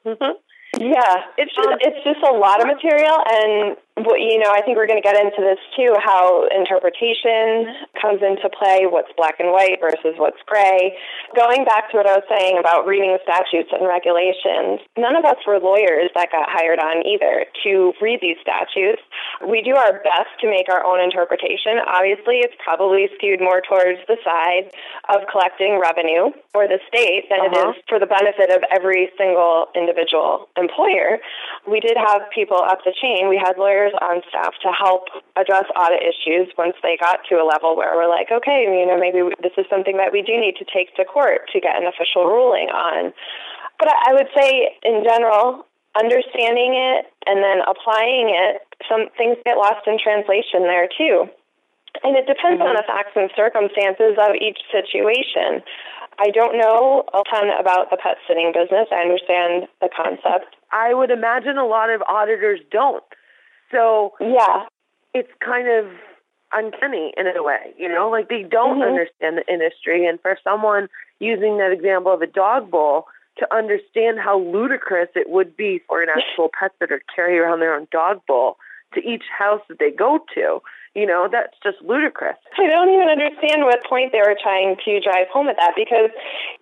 Yeah, 0.81 1.29
it's 1.37 1.53
just 1.53 1.69
it's 1.85 2.00
just 2.09 2.25
a 2.25 2.32
lot 2.32 2.65
of 2.65 2.67
material, 2.67 3.21
and 3.29 3.77
what 4.00 4.16
you 4.16 4.40
know, 4.40 4.49
I 4.49 4.64
think 4.64 4.81
we're 4.81 4.88
going 4.88 4.97
to 5.02 5.05
get 5.05 5.12
into 5.21 5.45
this 5.45 5.61
too. 5.76 5.93
How 6.00 6.49
interpretation 6.49 7.69
comes 8.00 8.25
into 8.25 8.49
play, 8.49 8.88
what's 8.88 9.12
black 9.12 9.37
and 9.45 9.52
white 9.52 9.76
versus 9.76 10.16
what's 10.16 10.40
gray. 10.49 10.97
Going 11.37 11.69
back 11.69 11.93
to 11.93 12.00
what 12.00 12.09
I 12.09 12.16
was 12.16 12.25
saying 12.33 12.57
about 12.57 12.88
reading 12.88 13.12
the 13.12 13.21
statutes 13.28 13.69
and 13.76 13.85
regulations, 13.85 14.81
none 14.97 15.21
of 15.21 15.28
us 15.28 15.37
were 15.45 15.61
lawyers 15.61 16.09
that 16.16 16.33
got 16.33 16.49
hired 16.49 16.81
on 16.81 17.05
either 17.05 17.45
to 17.69 17.93
read 18.00 18.25
these 18.25 18.40
statutes. 18.40 19.05
We 19.45 19.61
do 19.61 19.76
our 19.76 20.00
best 20.00 20.33
to 20.40 20.49
make 20.49 20.73
our 20.73 20.81
own 20.81 20.97
interpretation. 21.05 21.76
Obviously, 21.85 22.40
it's 22.40 22.57
probably 22.57 23.12
skewed 23.21 23.45
more 23.45 23.61
towards 23.61 24.00
the 24.09 24.16
side 24.25 24.73
of 25.12 25.28
collecting 25.28 25.76
revenue 25.76 26.33
for 26.57 26.64
the 26.64 26.81
state 26.88 27.28
than 27.28 27.45
it 27.45 27.52
Uh-huh. 27.52 27.76
is 27.76 27.85
for 27.85 27.99
the 28.00 28.09
benefit 28.09 28.49
of 28.49 28.64
every 28.73 29.12
single 29.21 29.69
individual 29.76 30.49
employer. 30.71 31.19
We 31.67 31.81
did 31.81 31.97
have 31.99 32.23
people 32.31 32.62
up 32.62 32.85
the 32.85 32.95
chain. 32.95 33.27
We 33.29 33.41
had 33.43 33.59
lawyers 33.59 33.93
on 33.99 34.23
staff 34.29 34.55
to 34.62 34.71
help 34.71 35.11
address 35.35 35.67
audit 35.75 36.07
issues 36.07 36.53
once 36.57 36.79
they 36.83 36.97
got 37.00 37.27
to 37.29 37.43
a 37.43 37.47
level 37.47 37.75
where 37.75 37.97
we're 37.97 38.09
like, 38.09 38.31
okay, 38.31 38.69
you 38.71 38.87
know, 38.87 38.99
maybe 38.99 39.27
this 39.43 39.57
is 39.59 39.67
something 39.73 39.97
that 39.97 40.12
we 40.12 40.23
do 40.23 40.39
need 40.39 40.55
to 40.62 40.67
take 40.69 40.95
to 40.95 41.05
court 41.05 41.49
to 41.53 41.59
get 41.59 41.75
an 41.75 41.89
official 41.89 42.29
ruling 42.29 42.69
on. 42.69 43.12
But 43.79 43.89
I 43.89 44.11
I 44.11 44.12
would 44.12 44.29
say, 44.35 44.75
in 44.83 45.05
general, 45.07 45.67
understanding 45.95 46.75
it 46.75 47.07
and 47.27 47.39
then 47.43 47.62
applying 47.62 48.35
it, 48.35 48.62
some 48.91 49.07
things 49.17 49.39
get 49.45 49.57
lost 49.57 49.87
in 49.87 49.99
translation 50.03 50.67
there 50.67 50.89
too. 50.91 51.31
And 52.03 52.17
it 52.17 52.27
depends 52.27 52.59
mm-hmm. 52.59 52.71
on 52.71 52.75
the 52.75 52.87
facts 52.87 53.15
and 53.15 53.31
circumstances 53.35 54.19
of 54.19 54.35
each 54.35 54.59
situation. 54.71 55.62
I 56.19 56.31
don't 56.31 56.59
know 56.59 57.07
a 57.15 57.23
ton 57.31 57.50
about 57.55 57.91
the 57.91 57.97
pet 57.97 58.19
sitting 58.27 58.53
business. 58.53 58.91
I 58.91 59.03
understand 59.03 59.71
the 59.81 59.89
concept. 59.95 60.59
I 60.73 60.95
would 60.95 61.11
imagine 61.11 61.59
a 61.59 61.67
lot 61.67 61.91
of 61.91 62.03
auditors 62.03 62.61
don't. 62.71 63.05
So 63.71 64.15
Yeah. 64.21 64.67
it's 65.15 65.31
kind 65.41 65.69
of 65.69 65.87
uncanny 66.53 67.15
in 67.17 67.27
a 67.27 67.43
way, 67.43 67.73
you 67.77 67.89
know, 67.89 68.11
like 68.11 68.29
they 68.29 68.43
don't 68.43 68.81
Mhm. 68.81 68.87
understand 68.87 69.39
the 69.39 69.47
industry. 69.53 70.07
And 70.07 70.21
for 70.21 70.37
someone 70.43 70.89
using 71.21 71.59
that 71.59 71.71
example 71.73 72.12
of 72.12 72.23
a 72.23 72.27
dog 72.27 72.71
bowl 72.71 73.07
to 73.37 73.55
understand 73.55 74.19
how 74.19 74.39
ludicrous 74.39 75.09
it 75.15 75.29
would 75.31 75.57
be 75.57 75.79
for 75.81 76.03
an 76.03 76.09
actual 76.15 76.49
pet 76.59 76.73
sitter 76.79 76.99
to 76.99 77.05
carry 77.15 77.39
around 77.39 77.61
their 77.61 77.75
own 77.75 77.87
dog 77.91 78.25
bowl 78.27 78.57
to 78.95 79.00
each 79.09 79.25
house 79.37 79.62
that 79.69 79.79
they 79.79 79.91
go 79.91 80.19
to, 80.35 80.61
You 80.99 81.06
know, 81.06 81.30
that's 81.30 81.54
just 81.62 81.78
ludicrous. 81.87 82.35
I 82.59 82.66
don't 82.66 82.90
even 82.90 83.06
understand 83.06 83.62
what 83.62 83.78
point 83.87 84.11
they 84.11 84.18
were 84.18 84.35
trying 84.35 84.75
to 84.75 84.99
drive 84.99 85.30
home 85.30 85.47
at 85.47 85.54
that 85.54 85.78
because 85.78 86.11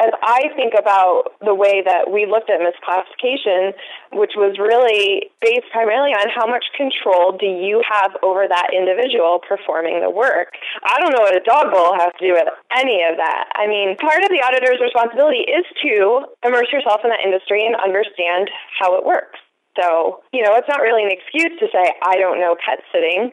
as 0.05 0.13
I 0.21 0.53
think 0.53 0.77
about 0.77 1.33
the 1.41 1.57
way 1.57 1.81
that 1.81 2.13
we 2.13 2.29
looked 2.29 2.53
at 2.53 2.61
misclassification, 2.61 3.73
which 4.13 4.37
was 4.37 4.61
really 4.61 5.33
based 5.41 5.73
primarily 5.73 6.13
on 6.13 6.29
how 6.29 6.45
much 6.45 6.69
control 6.77 7.41
do 7.41 7.49
you 7.49 7.81
have 7.89 8.21
over 8.21 8.45
that 8.45 8.69
individual 8.77 9.41
performing 9.41 10.05
the 10.05 10.13
work. 10.13 10.53
I 10.85 11.01
don't 11.01 11.17
know 11.17 11.25
what 11.25 11.33
a 11.33 11.41
dog 11.41 11.73
bowl 11.73 11.97
has 11.97 12.13
to 12.21 12.23
do 12.29 12.37
with 12.37 12.53
any 12.77 13.01
of 13.09 13.17
that. 13.17 13.49
I 13.57 13.65
mean, 13.65 13.97
part 13.97 14.21
of 14.21 14.29
the 14.29 14.45
auditor's 14.45 14.77
responsibility 14.77 15.49
is 15.49 15.65
to 15.89 16.29
immerse 16.45 16.69
yourself 16.69 17.01
in 17.01 17.09
that 17.09 17.25
industry 17.25 17.65
and 17.65 17.81
understand 17.81 18.53
how 18.77 18.93
it 19.01 19.09
works. 19.09 19.41
So, 19.81 20.21
you 20.33 20.43
know, 20.43 20.57
it's 20.57 20.69
not 20.69 20.83
really 20.83 21.05
an 21.05 21.15
excuse 21.15 21.55
to 21.61 21.67
say, 21.71 21.95
I 22.03 22.17
don't 22.19 22.41
know 22.41 22.57
pet 22.59 22.83
sitting. 22.93 23.31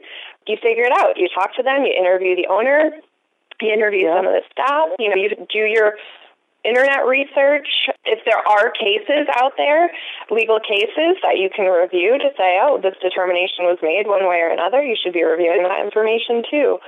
You 0.48 0.58
figure 0.62 0.84
it 0.84 0.94
out. 0.94 1.18
You 1.18 1.28
talk 1.34 1.56
to 1.56 1.64
them, 1.64 1.84
you 1.84 1.94
interview 1.94 2.36
the 2.36 2.48
owner, 2.48 2.92
you 3.62 3.74
interview 3.74 4.08
yeah. 4.08 4.18
some 4.18 4.28
of 4.28 4.34
the 4.34 4.44
staff, 4.52 4.90
you 5.00 5.10
know, 5.10 5.16
you 5.16 5.30
do 5.52 5.66
your 5.66 5.96
internet 6.64 7.06
research. 7.06 7.68
If 8.06 8.26
there 8.26 8.42
are 8.42 8.72
cases 8.72 9.30
out 9.38 9.54
there, 9.58 9.92
legal 10.30 10.60
cases 10.60 11.18
that 11.22 11.38
you 11.38 11.50
can 11.50 11.66
review 11.66 12.18
to 12.18 12.30
say, 12.38 12.60
oh, 12.62 12.80
this 12.82 12.96
determination 13.02 13.66
was 13.66 13.78
made 13.82 14.08
one 14.08 14.28
way 14.28 14.42
or 14.42 14.50
another, 14.50 14.82
you 14.82 14.96
should 14.98 15.14
be 15.14 15.24
reviewing 15.24 15.64
that 15.64 15.86
information 15.86 16.44
too. 16.50 16.80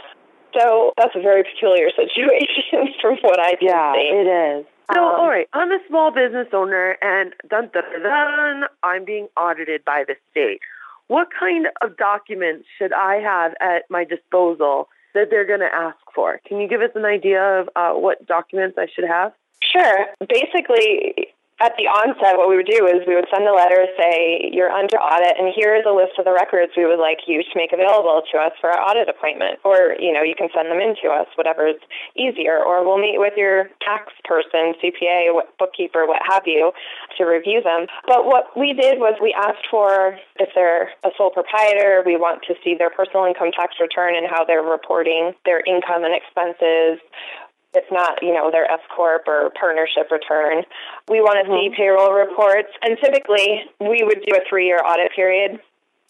So 0.58 0.94
that's 0.98 1.16
a 1.16 1.22
very 1.22 1.44
peculiar 1.44 1.90
situation 1.96 2.94
from 3.02 3.18
what 3.22 3.40
I 3.40 3.56
can 3.56 3.70
yeah, 3.70 3.94
see. 3.94 4.10
it 4.14 4.28
is. 4.28 4.66
So, 4.94 5.04
um, 5.04 5.20
all 5.20 5.28
right, 5.28 5.48
I'm 5.52 5.72
a 5.72 5.80
small 5.88 6.12
business 6.12 6.48
owner, 6.54 6.98
and 7.02 7.34
dun, 7.50 7.70
dun, 7.74 7.84
dun, 7.92 8.04
dun, 8.04 8.64
I'm 8.84 9.04
being 9.04 9.28
audited 9.36 9.84
by 9.84 10.06
the 10.08 10.16
state. 10.32 10.62
What 11.08 11.30
kind 11.38 11.68
of 11.82 11.98
documents 11.98 12.68
should 12.78 12.94
I 12.94 13.16
have 13.16 13.54
at 13.62 13.84
my 13.90 14.04
disposal 14.04 14.90
that 15.14 15.28
they're 15.30 15.48
going 15.48 15.62
to 15.62 15.74
ask 15.74 15.98
for? 16.14 16.40
Can 16.46 16.60
you 16.60 16.68
give 16.68 16.82
us 16.82 16.92
an 16.96 17.06
idea 17.06 17.42
of 17.42 17.70
uh, 17.76 17.92
what 17.94 18.26
documents 18.28 18.78
I 18.78 18.88
should 18.94 19.08
have? 19.08 19.34
Sure. 19.62 20.06
Basically, 20.28 21.30
at 21.60 21.74
the 21.74 21.90
onset, 21.90 22.38
what 22.38 22.50
we 22.50 22.56
would 22.56 22.70
do 22.70 22.86
is 22.86 23.02
we 23.10 23.18
would 23.18 23.26
send 23.34 23.42
a 23.50 23.54
letter, 23.54 23.90
say, 23.98 24.46
you're 24.54 24.70
under 24.70 25.02
audit, 25.02 25.42
and 25.42 25.50
here 25.50 25.74
is 25.74 25.90
a 25.90 25.94
list 25.94 26.14
of 26.22 26.26
the 26.26 26.32
records 26.32 26.78
we 26.78 26.86
would 26.86 27.02
like 27.02 27.26
you 27.26 27.42
to 27.42 27.54
make 27.58 27.74
available 27.74 28.22
to 28.30 28.38
us 28.38 28.54
for 28.62 28.70
our 28.70 28.78
audit 28.78 29.10
appointment. 29.10 29.58
Or, 29.66 29.98
you 29.98 30.14
know, 30.14 30.22
you 30.22 30.38
can 30.38 30.54
send 30.54 30.70
them 30.70 30.78
in 30.78 30.94
to 31.02 31.10
us, 31.10 31.26
whatever's 31.34 31.82
easier. 32.14 32.62
Or 32.62 32.86
we'll 32.86 33.02
meet 33.02 33.18
with 33.18 33.34
your 33.34 33.74
tax 33.82 34.14
person, 34.22 34.78
CPA, 34.78 35.34
bookkeeper, 35.58 36.06
what 36.06 36.22
have 36.30 36.46
you, 36.46 36.72
to 37.18 37.26
review 37.26 37.66
them. 37.66 37.90
But 38.06 38.30
what 38.30 38.54
we 38.54 38.78
did 38.78 39.02
was 39.02 39.18
we 39.18 39.34
asked 39.34 39.66
for, 39.74 40.14
if 40.38 40.54
they're 40.54 40.94
a 41.02 41.10
sole 41.18 41.34
proprietor, 41.34 42.06
we 42.06 42.22
want 42.22 42.46
to 42.46 42.54
see 42.64 42.78
their 42.78 42.94
personal 42.94 43.26
income 43.26 43.50
tax 43.50 43.82
return 43.82 44.14
and 44.14 44.30
how 44.30 44.46
they're 44.46 44.62
reporting 44.62 45.34
their 45.42 45.66
income 45.66 46.06
and 46.06 46.14
expenses 46.14 47.02
if 47.78 47.86
not, 47.92 48.20
you 48.22 48.34
know, 48.34 48.50
their 48.50 48.66
S 48.66 48.82
corp 48.96 49.28
or 49.28 49.52
partnership 49.54 50.10
return. 50.10 50.66
We 51.08 51.22
want 51.22 51.38
to 51.38 51.46
mm-hmm. 51.46 51.72
see 51.72 51.78
payroll 51.78 52.12
reports, 52.12 52.74
and 52.82 52.98
typically 52.98 53.70
we 53.80 54.02
would 54.02 54.26
do 54.26 54.34
a 54.34 54.42
three-year 54.50 54.82
audit 54.82 55.14
period. 55.14 55.62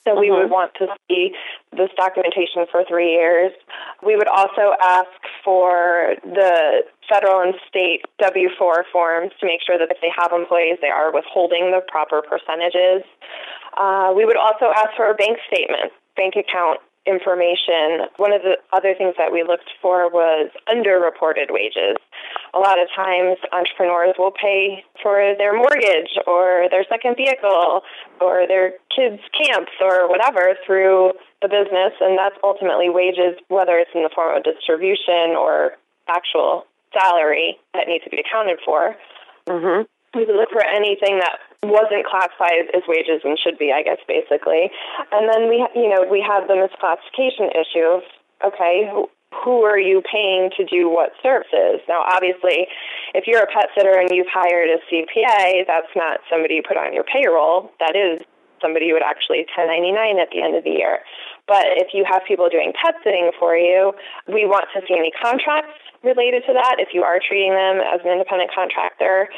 So 0.07 0.15
mm-hmm. 0.15 0.21
we 0.23 0.31
would 0.31 0.49
want 0.49 0.71
to 0.79 0.87
see 1.11 1.35
this 1.75 1.91
documentation 1.99 2.63
for 2.71 2.87
three 2.87 3.11
years. 3.11 3.51
We 3.99 4.15
would 4.15 4.31
also 4.31 4.71
ask 4.79 5.11
for 5.43 6.15
the 6.23 6.87
federal 7.11 7.43
and 7.43 7.53
state 7.67 8.07
W 8.19 8.47
4 8.57 8.85
forms 8.91 9.31
to 9.39 9.45
make 9.45 9.59
sure 9.67 9.77
that 9.77 9.91
if 9.91 9.99
they 9.99 10.11
have 10.15 10.31
employees, 10.31 10.79
they 10.79 10.87
are 10.87 11.11
withholding 11.11 11.75
the 11.75 11.83
proper 11.91 12.23
percentages. 12.23 13.03
Uh, 13.75 14.15
we 14.15 14.23
would 14.23 14.39
also 14.39 14.71
ask 14.71 14.95
for 14.95 15.11
a 15.11 15.13
bank 15.13 15.37
statement, 15.51 15.91
bank 16.15 16.35
account 16.39 16.79
information. 17.07 18.11
One 18.17 18.33
of 18.33 18.41
the 18.43 18.57
other 18.75 18.93
things 18.93 19.15
that 19.17 19.31
we 19.31 19.43
looked 19.43 19.71
for 19.81 20.11
was 20.11 20.51
underreported 20.67 21.49
wages. 21.49 21.95
A 22.53 22.59
lot 22.59 22.77
of 22.81 22.87
times 22.95 23.37
entrepreneurs 23.51 24.15
will 24.19 24.35
pay 24.35 24.83
for 25.01 25.33
their 25.37 25.55
mortgage 25.55 26.11
or 26.27 26.67
their 26.69 26.83
second 26.89 27.15
vehicle 27.15 27.81
or 28.19 28.45
their 28.47 28.73
kids' 28.93 29.23
camps 29.31 29.71
or 29.79 30.09
whatever 30.09 30.55
through 30.65 31.13
the 31.41 31.47
business, 31.47 31.93
and 32.01 32.17
that's 32.17 32.35
ultimately 32.43 32.89
wages, 32.89 33.39
whether 33.47 33.77
it's 33.77 33.91
in 33.95 34.03
the 34.03 34.11
form 34.13 34.35
of 34.35 34.43
distribution 34.43 35.37
or 35.37 35.77
actual 36.09 36.65
salary 36.93 37.57
that 37.73 37.87
needs 37.87 38.03
to 38.03 38.09
be 38.09 38.19
accounted 38.19 38.59
for. 38.65 38.95
Mm-hmm. 39.47 39.83
We 40.15 40.25
would 40.25 40.35
look 40.35 40.49
for 40.49 40.63
anything 40.63 41.19
that 41.19 41.39
wasn't 41.63 42.05
classified 42.05 42.69
as 42.73 42.83
wages 42.87 43.21
and 43.23 43.37
should 43.37 43.57
be, 43.57 43.73
I 43.73 43.83
guess, 43.83 43.99
basically. 44.07 44.71
And 45.11 45.27
then 45.27 45.49
we, 45.49 45.65
you 45.75 45.89
know, 45.89 46.05
we 46.09 46.23
have 46.23 46.47
the 46.47 46.55
misclassification 46.55 47.51
issue. 47.51 47.99
Of, 47.99 48.03
okay, 48.45 48.87
who, 48.91 49.09
who 49.43 49.63
are 49.63 49.79
you 49.79 50.01
paying 50.05 50.49
to 50.57 50.65
do 50.65 50.89
what 50.89 51.11
services? 51.21 51.81
Now, 51.87 52.03
obviously, 52.07 52.67
if 53.13 53.27
you're 53.27 53.43
a 53.43 53.51
pet 53.51 53.69
sitter 53.75 53.99
and 53.99 54.09
you've 54.11 54.31
hired 54.31 54.69
a 54.69 54.79
CPA, 54.87 55.67
that's 55.67 55.91
not 55.95 56.19
somebody 56.29 56.55
you 56.55 56.63
put 56.65 56.77
on 56.77 56.93
your 56.93 57.03
payroll. 57.03 57.71
That 57.79 57.95
is 57.95 58.21
somebody 58.61 58.87
you 58.87 58.93
would 58.93 59.05
actually 59.05 59.45
1099 59.53 60.19
at 60.19 60.29
the 60.31 60.41
end 60.41 60.55
of 60.55 60.63
the 60.63 60.71
year. 60.71 60.99
But 61.47 61.77
if 61.77 61.93
you 61.93 62.03
have 62.09 62.23
people 62.27 62.49
doing 62.49 62.73
pet 62.73 62.95
sitting 63.03 63.31
for 63.39 63.55
you, 63.55 63.93
we 64.27 64.45
want 64.45 64.67
to 64.73 64.81
see 64.87 64.95
any 64.97 65.11
contracts 65.11 65.79
related 66.03 66.43
to 66.45 66.53
that 66.53 66.77
if 66.77 66.89
you 66.93 67.03
are 67.03 67.19
treating 67.19 67.53
them 67.53 67.79
as 67.81 68.01
an 68.03 68.11
independent 68.11 68.51
contractor 68.53 69.29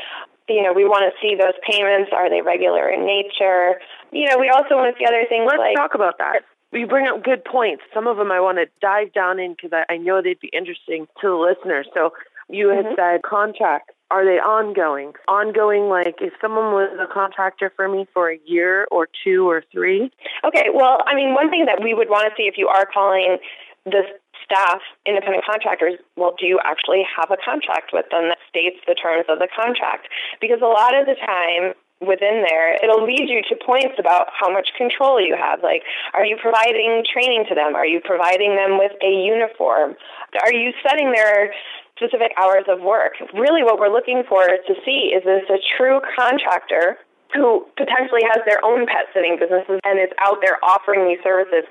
you 0.49 0.63
know, 0.63 0.73
we 0.73 0.85
want 0.85 1.05
to 1.07 1.13
see 1.21 1.35
those 1.35 1.55
payments. 1.63 2.11
Are 2.15 2.29
they 2.29 2.41
regular 2.41 2.89
in 2.89 3.05
nature? 3.05 3.79
You 4.11 4.27
know, 4.27 4.37
we 4.39 4.49
also 4.49 4.75
want 4.75 4.93
to 4.93 4.99
see 4.99 5.05
other 5.05 5.25
things 5.29 5.45
Let's 5.47 5.59
like. 5.59 5.75
talk 5.75 5.95
about 5.95 6.17
that. 6.17 6.41
You 6.71 6.85
bring 6.85 7.07
up 7.07 7.23
good 7.23 7.43
points. 7.45 7.83
Some 7.93 8.05
of 8.05 8.17
them 8.17 8.31
I 8.31 8.39
want 8.39 8.57
to 8.59 8.65
dive 8.81 9.13
down 9.13 9.39
in 9.39 9.53
because 9.53 9.73
I, 9.73 9.93
I 9.93 9.97
know 9.97 10.21
they'd 10.21 10.39
be 10.39 10.51
interesting 10.53 11.07
to 11.21 11.27
the 11.27 11.35
listeners. 11.35 11.87
So 11.93 12.13
you 12.49 12.69
had 12.69 12.85
mm-hmm. 12.85 12.95
said 12.97 13.21
contracts. 13.23 13.93
Are 14.11 14.25
they 14.25 14.41
ongoing? 14.41 15.13
Ongoing, 15.27 15.87
like 15.87 16.17
if 16.19 16.33
someone 16.41 16.73
was 16.73 16.89
a 16.97 17.11
contractor 17.13 17.71
for 17.75 17.87
me 17.87 18.07
for 18.11 18.31
a 18.31 18.39
year 18.45 18.87
or 18.89 19.07
two 19.23 19.47
or 19.47 19.63
three? 19.71 20.09
Okay, 20.43 20.65
well, 20.73 21.03
I 21.05 21.13
mean, 21.13 21.35
one 21.35 21.51
thing 21.51 21.65
that 21.65 21.79
we 21.83 21.93
would 21.93 22.09
want 22.09 22.25
to 22.25 22.33
see 22.35 22.47
if 22.47 22.57
you 22.57 22.67
are 22.67 22.87
calling 22.91 23.37
this 23.85 24.05
staff, 24.49 24.81
independent 25.05 25.45
contractors, 25.45 26.01
well, 26.17 26.33
do 26.33 26.49
you 26.49 26.59
actually 26.65 27.05
have 27.05 27.29
a 27.29 27.37
contract 27.37 27.93
with 27.93 28.09
them 28.09 28.33
that 28.33 28.41
states 28.49 28.81
the 28.89 28.97
terms 28.97 29.29
of 29.29 29.37
the 29.37 29.47
contract? 29.53 30.09
Because 30.41 30.57
a 30.65 30.67
lot 30.67 30.97
of 30.97 31.05
the 31.05 31.13
time, 31.13 31.77
within 32.01 32.47
there, 32.47 32.79
it'll 32.81 33.03
lead 33.03 33.27
you 33.27 33.43
to 33.43 33.55
points 33.59 33.99
about 33.99 34.27
how 34.31 34.51
much 34.51 34.71
control 34.77 35.19
you 35.19 35.35
have. 35.35 35.61
Like, 35.61 35.83
are 36.13 36.25
you 36.25 36.37
providing 36.41 37.03
training 37.05 37.45
to 37.49 37.55
them? 37.55 37.75
Are 37.75 37.85
you 37.85 37.99
providing 37.99 38.55
them 38.55 38.79
with 38.79 38.95
a 39.03 39.11
uniform? 39.11 39.95
Are 40.41 40.53
you 40.53 40.71
setting 40.81 41.11
their 41.11 41.53
specific 41.99 42.31
hours 42.39 42.63
of 42.67 42.81
work? 42.81 43.19
Really, 43.33 43.63
what 43.63 43.79
we're 43.79 43.91
looking 43.91 44.23
for 44.27 44.47
to 44.47 44.73
see 44.85 45.11
is 45.11 45.23
this 45.23 45.43
a 45.51 45.59
true 45.77 45.99
contractor 46.15 46.97
who 47.35 47.67
potentially 47.77 48.23
has 48.25 48.41
their 48.47 48.63
own 48.63 48.87
pet 48.87 49.05
sitting 49.13 49.37
businesses 49.37 49.79
and 49.83 49.99
is 49.99 50.09
out 50.19 50.39
there 50.41 50.57
offering 50.63 51.05
these 51.05 51.21
services 51.21 51.67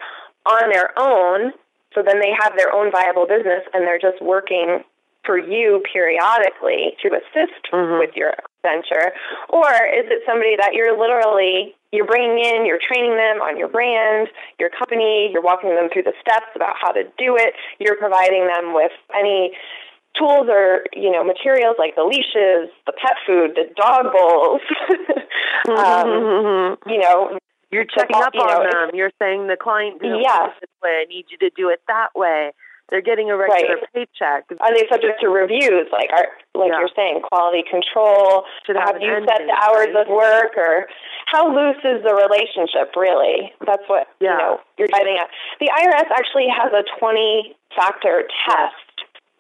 on 0.47 0.71
their 0.71 0.93
own 0.97 1.53
so 1.99 2.07
then 2.07 2.21
they 2.21 2.31
have 2.31 2.55
their 2.57 2.73
own 2.73 2.93
viable 2.93 3.27
business 3.27 3.67
and 3.75 3.83
they're 3.83 3.99
just 3.99 4.23
working 4.23 4.87
for 5.27 5.37
you 5.37 5.83
periodically 5.93 6.95
to 7.03 7.11
assist 7.11 7.67
mm-hmm. 7.75 7.99
with 7.99 8.15
your 8.15 8.35
venture. 8.63 9.11
Or 9.51 9.67
is 9.67 10.07
it 10.07 10.23
somebody 10.23 10.55
that 10.57 10.75
you're 10.75 10.95
literally 10.95 11.75
you're 11.91 12.07
bringing 12.07 12.39
in 12.39 12.67
you're 12.67 12.79
training 12.79 13.17
them 13.17 13.43
on 13.43 13.59
your 13.59 13.67
brand 13.67 14.29
your 14.61 14.69
company 14.69 15.31
you're 15.33 15.43
walking 15.43 15.75
them 15.75 15.89
through 15.91 16.05
the 16.05 16.13
steps 16.21 16.55
about 16.55 16.77
how 16.81 16.93
to 16.93 17.03
do 17.19 17.35
it. 17.35 17.55
You're 17.81 17.97
providing 17.97 18.47
them 18.47 18.75
with 18.75 18.93
any 19.11 19.59
tools 20.15 20.47
or 20.49 20.87
you 20.95 21.11
know 21.11 21.25
materials 21.25 21.75
like 21.79 21.97
the 21.97 22.05
leashes 22.05 22.71
the 22.87 22.95
pet 22.95 23.19
food 23.27 23.59
the 23.59 23.67
dog 23.75 24.15
bowls. 24.15 24.63
Um, 25.69 26.79
you 26.87 26.99
know 26.99 27.37
you're 27.71 27.85
checking 27.85 28.17
up 28.17 28.33
you 28.35 28.41
on 28.41 28.65
know, 28.65 28.71
them. 28.71 28.91
You're 28.95 29.13
saying 29.19 29.47
the 29.47 29.57
client 29.57 30.01
didn't 30.01 30.23
yes. 30.23 30.51
this 30.61 30.71
way. 30.83 31.03
I 31.03 31.05
need 31.09 31.27
you 31.31 31.39
to 31.39 31.51
do 31.57 31.69
it 31.69 31.81
that 31.89 32.15
way. 32.15 32.53
They're 32.89 33.05
getting 33.05 33.29
a 33.29 33.37
regular 33.37 33.85
right. 33.85 33.93
paycheck. 33.93 34.49
Are 34.61 34.73
they 34.73 34.89
subject 34.89 35.21
to 35.21 35.29
reviews, 35.29 35.93
like 35.93 36.09
are, 36.09 36.33
like 36.57 36.73
yeah. 36.73 36.81
you're 36.81 36.95
saying, 36.97 37.21
quality 37.21 37.61
control? 37.69 38.49
Should 38.65 38.77
have, 38.81 38.97
have 38.97 39.03
you 39.03 39.13
set 39.29 39.45
the 39.45 39.53
hours 39.53 39.93
right? 39.93 40.01
of 40.01 40.09
work, 40.09 40.57
or 40.57 40.89
how 41.29 41.53
loose 41.53 41.85
is 41.85 42.01
the 42.01 42.17
relationship? 42.17 42.97
Really, 42.97 43.53
that's 43.61 43.85
what 43.89 44.09
yeah. 44.21 44.33
you 44.33 44.39
know 44.39 44.61
you're 44.79 44.89
driving 44.89 45.21
at. 45.21 45.29
The 45.61 45.69
IRS 45.69 46.09
actually 46.17 46.49
has 46.49 46.73
a 46.73 46.81
20 46.99 47.55
factor 47.77 48.25
test. 48.49 48.89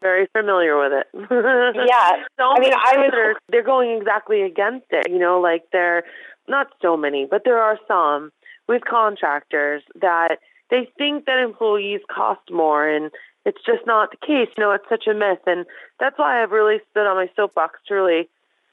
Very 0.02 0.28
familiar 0.36 0.78
with 0.78 0.92
it. 0.92 1.08
yeah, 1.16 2.20
so 2.38 2.52
I 2.52 2.60
mean, 2.60 2.74
I 2.76 3.00
was. 3.00 3.36
They're 3.48 3.64
going 3.64 3.96
exactly 3.96 4.42
against 4.42 4.86
it. 4.90 5.10
You 5.10 5.18
know, 5.18 5.40
like 5.40 5.64
they're 5.72 6.04
not 6.48 6.68
so 6.80 6.96
many, 6.96 7.26
but 7.30 7.42
there 7.44 7.58
are 7.58 7.78
some 7.86 8.32
with 8.68 8.82
contractors 8.84 9.82
that 10.00 10.38
they 10.70 10.88
think 10.98 11.24
that 11.24 11.38
employees 11.42 12.00
cost 12.14 12.50
more 12.50 12.88
and 12.88 13.10
it's 13.46 13.64
just 13.64 13.86
not 13.86 14.10
the 14.10 14.18
case. 14.18 14.52
You 14.56 14.64
know, 14.64 14.72
it's 14.72 14.88
such 14.88 15.06
a 15.06 15.14
myth. 15.14 15.40
And 15.46 15.64
that's 15.98 16.18
why 16.18 16.42
I've 16.42 16.50
really 16.50 16.78
stood 16.90 17.06
on 17.06 17.16
my 17.16 17.30
soapbox 17.34 17.78
to 17.88 17.94
really, 17.94 18.28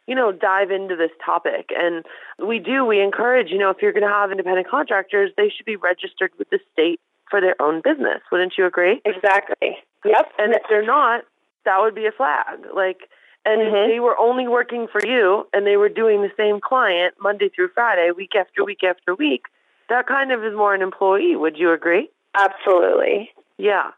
you 0.05 0.15
know, 0.15 0.33
dive 0.33 0.69
into 0.69 0.97
this 0.97 1.11
topic. 1.23 1.69
And 1.77 2.03
we 2.45 2.59
do, 2.59 2.83
we 2.83 3.01
encourage, 3.01 3.51
you 3.51 3.57
know, 3.57 3.69
if 3.69 3.77
you're 3.81 3.93
going 3.93 4.03
to 4.03 4.09
have 4.09 4.31
independent 4.31 4.67
contractors, 4.67 5.31
they 5.37 5.49
should 5.55 5.65
be 5.65 5.77
registered 5.77 6.31
with 6.37 6.49
the 6.49 6.59
state 6.73 6.99
for 7.29 7.39
their 7.39 7.55
own 7.61 7.81
business. 7.83 8.21
Wouldn't 8.31 8.53
you 8.57 8.65
agree? 8.65 9.01
Exactly. 9.05 9.77
Yep. 10.03 10.31
And 10.37 10.53
if 10.53 10.61
they're 10.69 10.85
not, 10.85 11.23
that 11.63 11.79
would 11.79 11.95
be 11.95 12.05
a 12.05 12.11
flag. 12.11 12.59
Like, 12.75 13.09
and 13.45 13.61
Mhm. 13.61 13.67
if 13.67 13.91
they 13.91 13.99
were 13.99 14.17
only 14.17 14.47
working 14.47 14.87
for 14.87 15.05
you 15.05 15.47
and 15.53 15.65
they 15.65 15.77
were 15.77 15.89
doing 15.89 16.21
the 16.21 16.31
same 16.35 16.59
client 16.59 17.13
Monday 17.19 17.49
through 17.49 17.69
Friday, 17.69 18.11
week 18.11 18.35
after 18.35 18.63
week 18.63 18.83
after 18.83 19.13
week, 19.15 19.45
that 19.89 20.07
kind 20.07 20.31
of 20.31 20.43
is 20.43 20.53
more 20.55 20.73
an 20.73 20.81
employee. 20.81 21.35
Would 21.35 21.57
you 21.57 21.71
agree? 21.71 22.09
Absolutely. 22.33 23.31
Yeah. 23.57 23.91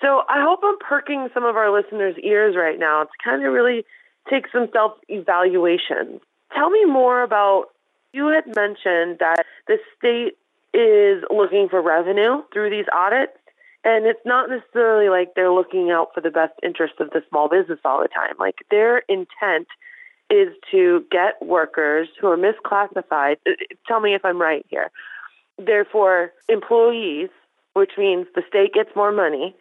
So 0.00 0.24
I 0.28 0.42
hope 0.42 0.60
I'm 0.62 0.78
perking 0.78 1.28
some 1.32 1.44
of 1.44 1.56
our 1.56 1.70
listeners' 1.70 2.16
ears 2.18 2.56
right 2.56 2.78
now 2.78 3.04
to 3.04 3.10
kind 3.24 3.44
of 3.44 3.52
really 3.52 3.84
take 4.28 4.48
some 4.52 4.68
self 4.72 4.98
evaluation. 5.08 6.20
Tell 6.54 6.70
me 6.70 6.84
more 6.84 7.22
about 7.22 7.70
you 8.12 8.26
had 8.28 8.46
mentioned 8.56 9.18
that 9.20 9.44
the 9.66 9.78
state 9.96 10.36
is 10.74 11.24
looking 11.30 11.68
for 11.68 11.80
revenue 11.80 12.42
through 12.52 12.70
these 12.70 12.86
audits. 12.92 13.32
And 13.84 14.06
it's 14.06 14.24
not 14.24 14.50
necessarily 14.50 15.08
like 15.08 15.34
they're 15.34 15.52
looking 15.52 15.90
out 15.90 16.08
for 16.14 16.20
the 16.20 16.30
best 16.30 16.54
interest 16.62 16.94
of 17.00 17.10
the 17.10 17.22
small 17.28 17.48
business 17.48 17.78
all 17.84 18.02
the 18.02 18.08
time. 18.08 18.34
Like 18.38 18.56
their 18.70 18.98
intent 19.08 19.68
is 20.30 20.48
to 20.70 21.04
get 21.10 21.40
workers 21.40 22.08
who 22.20 22.26
are 22.26 22.36
misclassified. 22.36 23.36
uh, 23.46 23.52
Tell 23.86 24.00
me 24.00 24.14
if 24.14 24.24
I'm 24.24 24.40
right 24.40 24.66
here. 24.68 24.90
Therefore, 25.58 26.32
employees, 26.48 27.30
which 27.72 27.92
means 27.96 28.26
the 28.34 28.42
state 28.48 28.74
gets 28.74 28.90
more 28.94 29.12
money. 29.12 29.54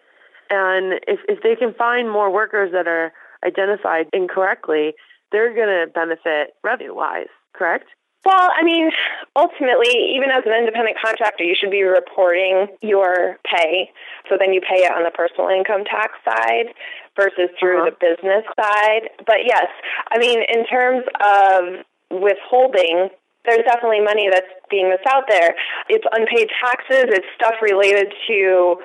And 0.50 0.93
if, 1.07 1.19
if 1.27 1.43
they 1.43 1.55
can 1.55 1.74
find 1.74 2.09
more 2.09 2.31
workers 2.31 2.71
that 2.74 2.88
are 2.88 3.13
identified 3.45 4.07
incorrectly, 4.13 4.93
they're 5.31 5.53
going 5.53 5.67
to 5.67 5.91
benefit 5.93 6.53
revenue 6.63 6.95
wise, 6.95 7.27
correct? 7.53 7.88
Well, 8.25 8.50
I 8.53 8.63
mean, 8.63 8.91
ultimately, 9.36 10.13
even 10.15 10.29
as 10.31 10.43
an 10.45 10.51
independent 10.51 10.97
contractor, 11.01 11.43
you 11.43 11.55
should 11.57 11.71
be 11.71 11.83
reporting 11.83 12.67
your 12.81 13.38
pay. 13.45 13.91
So 14.27 14.36
then 14.38 14.53
you 14.53 14.59
pay 14.59 14.83
it 14.83 14.91
on 14.91 15.03
the 15.03 15.12
personal 15.12 15.47
income 15.50 15.86
tax 15.86 16.13
side 16.25 16.74
versus 17.15 17.50
through 17.59 17.81
Uh-huh. 17.81 17.91
the 17.91 17.95
business 18.03 18.43
side. 18.59 19.09
But 19.25 19.45
yes, 19.45 19.67
I 20.12 20.17
mean, 20.17 20.43
in 20.43 20.65
terms 20.65 21.05
of 21.24 21.86
withholding, 22.12 23.09
there's 23.45 23.63
definitely 23.63 24.01
money 24.01 24.27
that's 24.29 24.51
being 24.69 24.89
missed 24.89 25.07
out 25.07 25.24
there. 25.29 25.55
It's 25.88 26.05
unpaid 26.12 26.50
taxes, 26.59 27.05
it's 27.07 27.27
stuff 27.36 27.55
related 27.62 28.13
to 28.27 28.81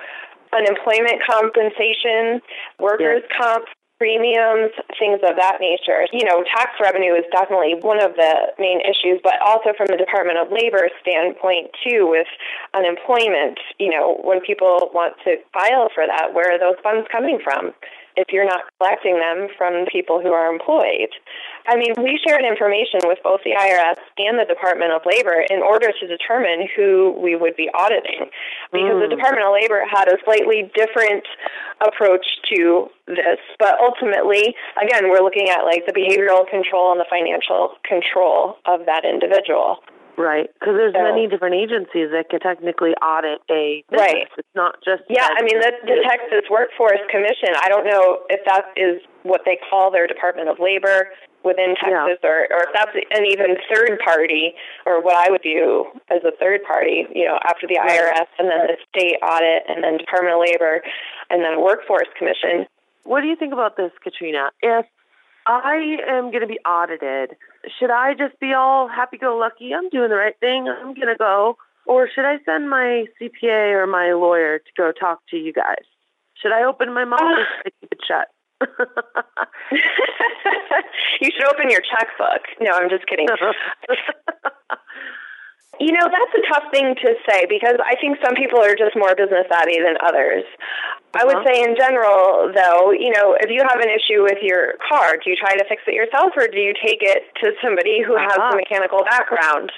unemployment 0.52 1.18
compensation, 1.26 2.40
workers' 2.78 3.24
comp 3.36 3.64
premiums, 4.02 4.74
things 4.98 5.22
of 5.22 5.38
that 5.38 5.62
nature. 5.62 6.10
You 6.10 6.26
know, 6.26 6.42
tax 6.42 6.74
revenue 6.82 7.14
is 7.14 7.22
definitely 7.30 7.78
one 7.78 8.02
of 8.02 8.18
the 8.18 8.50
main 8.58 8.82
issues, 8.82 9.22
but 9.22 9.38
also 9.38 9.70
from 9.78 9.86
the 9.86 9.96
Department 9.96 10.42
of 10.42 10.50
Labor 10.50 10.90
standpoint 11.00 11.70
too 11.86 12.10
with 12.10 12.26
unemployment, 12.74 13.62
you 13.78 13.94
know, 13.94 14.18
when 14.26 14.40
people 14.40 14.90
want 14.92 15.14
to 15.22 15.38
file 15.54 15.86
for 15.94 16.02
that, 16.04 16.34
where 16.34 16.50
are 16.50 16.58
those 16.58 16.82
funds 16.82 17.06
coming 17.12 17.38
from? 17.38 17.70
If 18.16 18.34
you're 18.34 18.44
not 18.44 18.66
collecting 18.76 19.22
them 19.22 19.46
from 19.56 19.86
people 19.86 20.20
who 20.20 20.32
are 20.34 20.52
employed. 20.52 21.14
I 21.66 21.76
mean, 21.76 21.94
we 21.98 22.18
shared 22.26 22.44
information 22.44 23.00
with 23.04 23.18
both 23.22 23.40
the 23.44 23.54
IRS 23.54 24.00
and 24.18 24.38
the 24.38 24.44
Department 24.44 24.92
of 24.92 25.02
Labor 25.06 25.44
in 25.48 25.62
order 25.62 25.92
to 25.92 26.04
determine 26.06 26.66
who 26.74 27.14
we 27.22 27.36
would 27.36 27.54
be 27.56 27.70
auditing. 27.74 28.26
Because 28.72 28.98
the 28.98 29.06
hmm. 29.06 29.14
Department 29.14 29.46
of 29.46 29.54
Labor 29.54 29.84
had 29.86 30.08
a 30.08 30.18
slightly 30.24 30.70
different 30.74 31.24
approach 31.78 32.26
to 32.54 32.88
this, 33.06 33.38
but 33.58 33.78
ultimately, 33.78 34.54
again, 34.80 35.10
we're 35.10 35.22
looking 35.22 35.50
at 35.50 35.62
like 35.62 35.86
the 35.86 35.94
behavioral 35.94 36.48
control 36.48 36.90
and 36.90 37.00
the 37.00 37.08
financial 37.10 37.78
control 37.86 38.58
of 38.66 38.86
that 38.86 39.04
individual. 39.04 39.78
Right. 40.16 40.50
Because 40.54 40.76
there's 40.76 40.94
So- 40.94 41.02
many 41.02 41.26
different 41.26 41.54
agencies 41.54 42.10
that 42.10 42.28
can 42.28 42.40
technically 42.40 42.94
audit 42.96 43.40
a 43.50 43.84
business. 43.88 44.12
Right. 44.12 44.28
It's 44.36 44.54
not 44.54 44.76
just. 44.84 45.02
Yeah, 45.08 45.28
I 45.30 45.42
mean, 45.42 45.58
the, 45.58 45.72
the 45.84 46.04
Texas 46.04 46.50
Workforce 46.50 47.00
Commission, 47.10 47.54
I 47.60 47.68
don't 47.68 47.86
know 47.86 48.20
if 48.28 48.44
that 48.44 48.66
is 48.76 49.00
what 49.22 49.42
they 49.44 49.58
call 49.70 49.90
their 49.90 50.06
Department 50.06 50.48
of 50.48 50.58
Labor 50.58 51.08
within 51.44 51.74
Yeah. 51.82 52.06
Texas 52.06 52.20
or, 52.24 52.46
or 52.50 52.62
if 52.64 52.70
that's 52.74 52.94
an 52.94 53.26
even 53.26 53.56
third 53.72 53.98
party 54.04 54.54
or 54.86 55.02
what 55.02 55.16
I 55.16 55.30
would 55.30 55.42
view 55.42 55.86
as 56.10 56.22
a 56.24 56.32
third 56.38 56.62
party, 56.64 57.06
you 57.14 57.26
know, 57.26 57.38
after 57.44 57.66
the. 57.66 57.76
IRS 57.82 58.26
and 58.38 58.48
then 58.48 58.66
the 58.68 58.76
state 58.88 59.16
audit 59.22 59.64
and 59.68 59.82
then 59.82 59.98
Department 59.98 60.34
of 60.34 60.40
Labor 60.40 60.82
and 61.30 61.42
then 61.42 61.60
Workforce 61.60 62.08
Commission. 62.16 62.66
What 63.04 63.20
do 63.22 63.26
you 63.26 63.36
think 63.36 63.52
about 63.52 63.76
this, 63.76 63.90
Katrina? 64.02 64.50
If 64.60 64.86
I 65.46 65.98
am 66.08 66.30
going 66.30 66.42
to 66.42 66.46
be 66.46 66.60
audited, 66.60 67.36
should 67.78 67.90
I 67.90 68.14
just 68.14 68.38
be 68.38 68.52
all 68.52 68.88
happy 68.88 69.18
go 69.18 69.36
lucky? 69.36 69.74
I'm 69.74 69.88
doing 69.88 70.10
the 70.10 70.16
right 70.16 70.38
thing. 70.38 70.68
I'm 70.68 70.94
going 70.94 71.08
to 71.08 71.16
go. 71.18 71.56
Or 71.86 72.08
should 72.08 72.24
I 72.24 72.38
send 72.44 72.70
my 72.70 73.06
CPA 73.20 73.74
or 73.74 73.86
my 73.88 74.12
lawyer 74.12 74.58
to 74.58 74.70
go 74.76 74.92
talk 74.92 75.20
to 75.30 75.36
you 75.36 75.52
guys? 75.52 75.84
Should 76.40 76.52
I 76.52 76.64
open 76.64 76.94
my 76.94 77.04
mouth 77.04 77.20
or 77.20 77.44
should 77.56 77.66
I 77.66 77.70
keep 77.80 77.92
it 77.92 77.98
shut? 78.06 78.28
You 81.20 81.30
should 81.32 81.46
open 81.52 81.70
your 81.70 81.80
checkbook. 81.82 82.42
No, 82.60 82.70
I'm 82.72 82.88
just 82.90 83.06
kidding. 83.06 83.28
You 85.80 85.90
know, 85.90 86.04
that's 86.06 86.34
a 86.36 86.42
tough 86.52 86.70
thing 86.70 86.94
to 87.00 87.14
say 87.26 87.46
because 87.48 87.74
I 87.82 87.96
think 87.98 88.18
some 88.22 88.34
people 88.36 88.60
are 88.60 88.76
just 88.76 88.94
more 88.94 89.16
business 89.16 89.46
savvy 89.50 89.80
than 89.80 89.96
others. 90.04 90.44
I 91.16 91.24
would 91.24 91.36
Uh-huh. 91.42 91.48
say, 91.48 91.62
in 91.64 91.74
general, 91.76 92.52
though, 92.54 92.92
you 92.92 93.10
know, 93.10 93.34
if 93.40 93.50
you 93.50 93.64
have 93.66 93.80
an 93.80 93.88
issue 93.88 94.22
with 94.22 94.38
your 94.42 94.74
car, 94.86 95.16
do 95.16 95.30
you 95.30 95.36
try 95.36 95.56
to 95.56 95.64
fix 95.64 95.82
it 95.88 95.94
yourself 95.94 96.36
or 96.36 96.46
do 96.46 96.60
you 96.60 96.74
take 96.84 97.02
it 97.02 97.24
to 97.42 97.52
somebody 97.64 98.02
who 98.04 98.14
has 98.16 98.36
Uh-huh. 98.36 98.52
a 98.52 98.56
mechanical 98.56 99.02
background? 99.04 99.72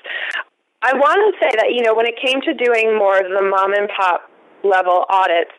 I 0.82 0.92
want 0.98 1.22
to 1.24 1.30
say 1.40 1.50
that, 1.56 1.72
you 1.72 1.82
know, 1.82 1.94
when 1.94 2.06
it 2.06 2.18
came 2.20 2.42
to 2.42 2.52
doing 2.52 2.98
more 2.98 3.16
of 3.16 3.30
the 3.30 3.40
mom 3.40 3.72
and 3.72 3.88
pop 3.88 4.28
level 4.64 5.06
audits, 5.08 5.52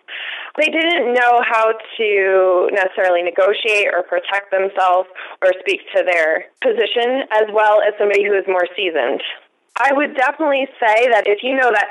they 0.58 0.68
didn't 0.72 1.14
know 1.14 1.42
how 1.44 1.74
to 1.98 2.70
necessarily 2.72 3.24
negotiate 3.24 3.88
or 3.94 4.04
protect 4.04 4.52
themselves 4.52 5.10
or 5.42 5.52
speak 5.60 5.82
to 5.96 6.04
their 6.04 6.46
position 6.62 7.28
as 7.32 7.48
well 7.52 7.82
as 7.82 7.94
somebody 8.00 8.24
who 8.24 8.34
is 8.34 8.46
more 8.48 8.68
seasoned. 8.76 9.22
I 9.78 9.92
would 9.92 10.16
definitely 10.16 10.68
say 10.80 11.10
that 11.12 11.28
if 11.28 11.44
you 11.44 11.56
know 11.56 11.72
that 11.72 11.88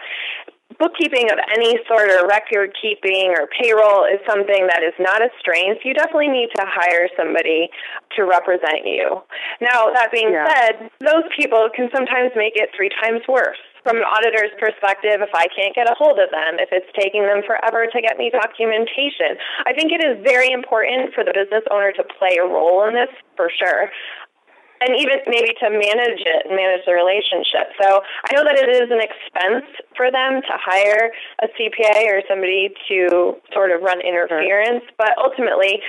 bookkeeping 0.78 1.30
of 1.30 1.38
any 1.54 1.78
sort 1.86 2.10
or 2.10 2.26
record 2.26 2.74
keeping 2.80 3.34
or 3.36 3.46
payroll 3.46 4.04
is 4.04 4.18
something 4.26 4.66
that 4.66 4.82
is 4.82 4.94
not 4.98 5.22
a 5.22 5.28
strength, 5.38 5.82
you 5.84 5.94
definitely 5.94 6.28
need 6.28 6.48
to 6.56 6.64
hire 6.64 7.08
somebody 7.16 7.68
to 8.16 8.24
represent 8.24 8.84
you. 8.84 9.22
Now, 9.60 9.92
that 9.92 10.10
being 10.10 10.32
Yeah. 10.32 10.48
said, 10.48 10.90
those 11.00 11.24
people 11.36 11.68
can 11.70 11.90
sometimes 11.94 12.32
make 12.34 12.56
it 12.56 12.70
three 12.74 12.88
times 12.88 13.26
worse. 13.28 13.60
From 13.84 14.00
an 14.00 14.08
auditor's 14.08 14.56
perspective, 14.56 15.20
if 15.20 15.28
I 15.36 15.44
can't 15.52 15.76
get 15.76 15.84
a 15.84 15.94
hold 15.94 16.16
of 16.16 16.32
them, 16.32 16.56
if 16.56 16.72
it's 16.72 16.88
taking 16.96 17.28
them 17.28 17.44
forever 17.44 17.84
to 17.84 17.98
get 18.00 18.16
me 18.16 18.32
documentation, 18.32 19.36
I 19.68 19.76
think 19.76 19.92
it 19.92 20.00
is 20.00 20.24
very 20.24 20.48
important 20.50 21.12
for 21.12 21.20
the 21.20 21.36
business 21.36 21.68
owner 21.68 21.92
to 21.92 22.04
play 22.16 22.40
a 22.40 22.48
role 22.48 22.88
in 22.88 22.96
this 22.96 23.12
for 23.36 23.52
sure 23.52 23.92
and 24.80 24.96
even 25.00 25.20
maybe 25.28 25.54
to 25.60 25.68
manage 25.70 26.20
it 26.20 26.40
and 26.44 26.56
manage 26.56 26.84
the 26.84 26.92
relationship. 26.92 27.72
So 27.80 28.04
I 28.04 28.36
know 28.36 28.44
that 28.44 28.58
it 28.58 28.68
is 28.68 28.92
an 28.92 29.00
expense 29.00 29.68
for 29.96 30.10
them 30.10 30.42
to 30.44 30.54
hire 30.60 31.12
a 31.40 31.48
CPA 31.56 32.04
or 32.12 32.20
somebody 32.28 32.74
to 32.88 33.36
sort 33.52 33.70
of 33.70 33.80
run 33.80 34.00
interference, 34.00 34.84
but 34.98 35.16
ultimately 35.16 35.80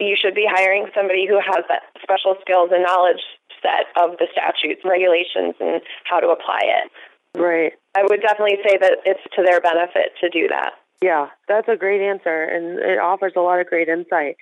you 0.00 0.16
should 0.18 0.34
be 0.34 0.44
hiring 0.48 0.90
somebody 0.94 1.26
who 1.26 1.38
has 1.40 1.64
that 1.68 1.88
special 2.02 2.36
skills 2.40 2.70
and 2.72 2.82
knowledge 2.82 3.22
set 3.62 3.88
of 3.96 4.18
the 4.18 4.26
statutes 4.32 4.82
regulations 4.84 5.54
and 5.60 5.80
how 6.04 6.20
to 6.20 6.28
apply 6.28 6.60
it. 6.64 6.90
Right. 7.34 7.72
I 7.94 8.02
would 8.02 8.20
definitely 8.20 8.58
say 8.66 8.78
that 8.78 8.98
it's 9.04 9.20
to 9.36 9.42
their 9.42 9.60
benefit 9.60 10.12
to 10.20 10.28
do 10.30 10.48
that. 10.48 10.72
Yeah, 11.02 11.28
that's 11.48 11.68
a 11.68 11.76
great 11.76 12.00
answer, 12.00 12.44
and 12.44 12.78
it 12.78 12.98
offers 12.98 13.32
a 13.36 13.40
lot 13.40 13.60
of 13.60 13.66
great 13.66 13.88
insight. 13.88 14.36